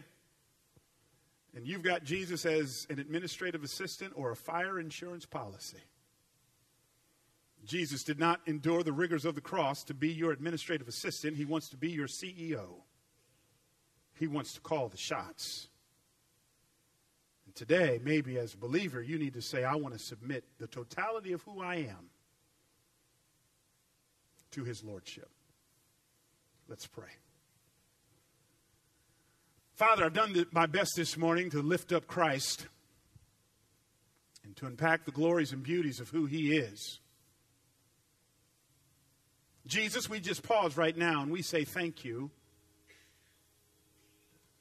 and 1.54 1.68
you've 1.68 1.84
got 1.84 2.06
Jesus 2.06 2.46
as 2.46 2.88
an 2.90 2.98
administrative 2.98 3.62
assistant 3.62 4.14
or 4.16 4.32
a 4.32 4.38
fire 4.38 4.80
insurance 4.80 5.26
policy. 5.26 5.84
Jesus 7.66 8.06
did 8.06 8.20
not 8.20 8.40
endure 8.46 8.84
the 8.84 8.94
rigors 8.94 9.26
of 9.26 9.36
the 9.36 9.42
cross 9.42 9.84
to 9.84 9.94
be 9.94 10.08
your 10.08 10.32
administrative 10.32 10.88
assistant. 10.88 11.36
He 11.36 11.44
wants 11.44 11.68
to 11.72 11.76
be 11.76 11.90
your 11.90 12.08
CEO. 12.08 12.68
He 14.18 14.28
wants 14.28 14.54
to 14.54 14.62
call 14.62 14.88
the 14.88 14.96
shots. 14.96 15.68
And 17.46 17.54
today, 17.54 18.00
maybe 18.02 18.38
as 18.38 18.54
a 18.54 18.58
believer, 18.58 19.02
you 19.02 19.20
need 19.20 19.34
to 19.34 19.42
say, 19.42 19.66
I 19.66 19.76
want 19.76 19.94
to 19.94 20.00
submit 20.00 20.46
the 20.58 20.68
totality 20.68 21.34
of 21.34 21.42
who 21.42 21.62
I 21.62 21.76
am 21.76 22.11
to 24.52 24.64
his 24.64 24.84
lordship. 24.84 25.30
Let's 26.68 26.88
pray. 26.88 27.10
Father, 29.76 30.06
I've 30.06 30.14
done 30.14 30.46
my 30.52 30.68
best 30.68 30.92
this 30.96 31.18
morning 31.18 31.50
to 31.52 31.62
lift 31.62 31.92
up 31.92 32.08
Christ 32.08 32.68
and 34.44 34.56
to 34.58 34.68
unpack 34.68 35.06
the 35.06 35.12
glories 35.12 35.54
and 35.54 35.64
beauties 35.64 36.00
of 36.00 36.10
who 36.10 36.26
he 36.26 36.56
is. 36.56 37.00
Jesus, 39.66 40.10
we 40.10 40.20
just 40.20 40.44
pause 40.44 40.78
right 40.78 40.96
now 40.96 41.22
and 41.22 41.32
we 41.32 41.42
say 41.42 41.64
thank 41.64 42.04
you 42.04 42.32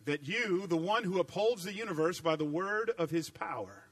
that 0.05 0.27
you, 0.27 0.67
the 0.67 0.77
one 0.77 1.05
who 1.05 1.21
upholds 1.21 1.65
the 1.65 1.75
universe 1.75 2.21
by 2.21 2.37
the 2.37 2.45
word 2.45 2.91
of 2.99 3.11
his 3.11 3.29
power, 3.31 3.85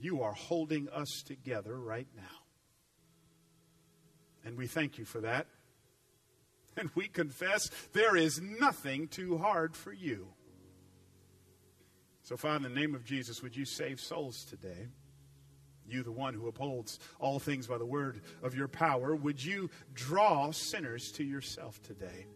you 0.00 0.22
are 0.22 0.32
holding 0.32 0.88
us 0.88 1.22
together 1.24 1.78
right 1.78 2.08
now. 2.16 2.37
And 4.48 4.56
we 4.56 4.66
thank 4.66 4.96
you 4.96 5.04
for 5.04 5.20
that. 5.20 5.46
And 6.78 6.88
we 6.94 7.06
confess 7.06 7.70
there 7.92 8.16
is 8.16 8.40
nothing 8.40 9.06
too 9.08 9.36
hard 9.36 9.76
for 9.76 9.92
you. 9.92 10.28
So, 12.22 12.38
Father, 12.38 12.66
in 12.66 12.74
the 12.74 12.80
name 12.80 12.94
of 12.94 13.04
Jesus, 13.04 13.42
would 13.42 13.54
you 13.54 13.66
save 13.66 14.00
souls 14.00 14.46
today? 14.46 14.86
You, 15.86 16.02
the 16.02 16.12
one 16.12 16.32
who 16.32 16.48
upholds 16.48 16.98
all 17.20 17.38
things 17.38 17.66
by 17.66 17.76
the 17.76 17.84
word 17.84 18.22
of 18.42 18.54
your 18.54 18.68
power, 18.68 19.14
would 19.14 19.44
you 19.44 19.68
draw 19.92 20.50
sinners 20.50 21.12
to 21.12 21.24
yourself 21.24 21.82
today? 21.82 22.26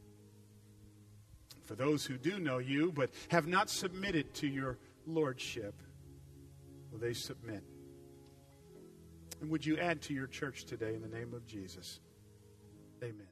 For 1.63 1.77
those 1.77 2.05
who 2.05 2.19
do 2.19 2.39
know 2.39 2.59
you 2.59 2.93
but 2.93 3.09
have 3.29 3.47
not 3.47 3.71
submitted 3.71 4.35
to 4.35 4.47
your 4.47 4.77
lordship, 5.07 5.81
will 6.91 6.99
they 6.99 7.15
submit? 7.15 7.63
And 9.43 9.51
would 9.51 9.67
you 9.67 9.77
add 9.77 10.01
to 10.03 10.15
your 10.15 10.29
church 10.29 10.67
today 10.67 10.95
in 10.95 11.03
the 11.03 11.09
name 11.09 11.35
of 11.35 11.45
Jesus? 11.49 11.99
Amen. 13.03 13.32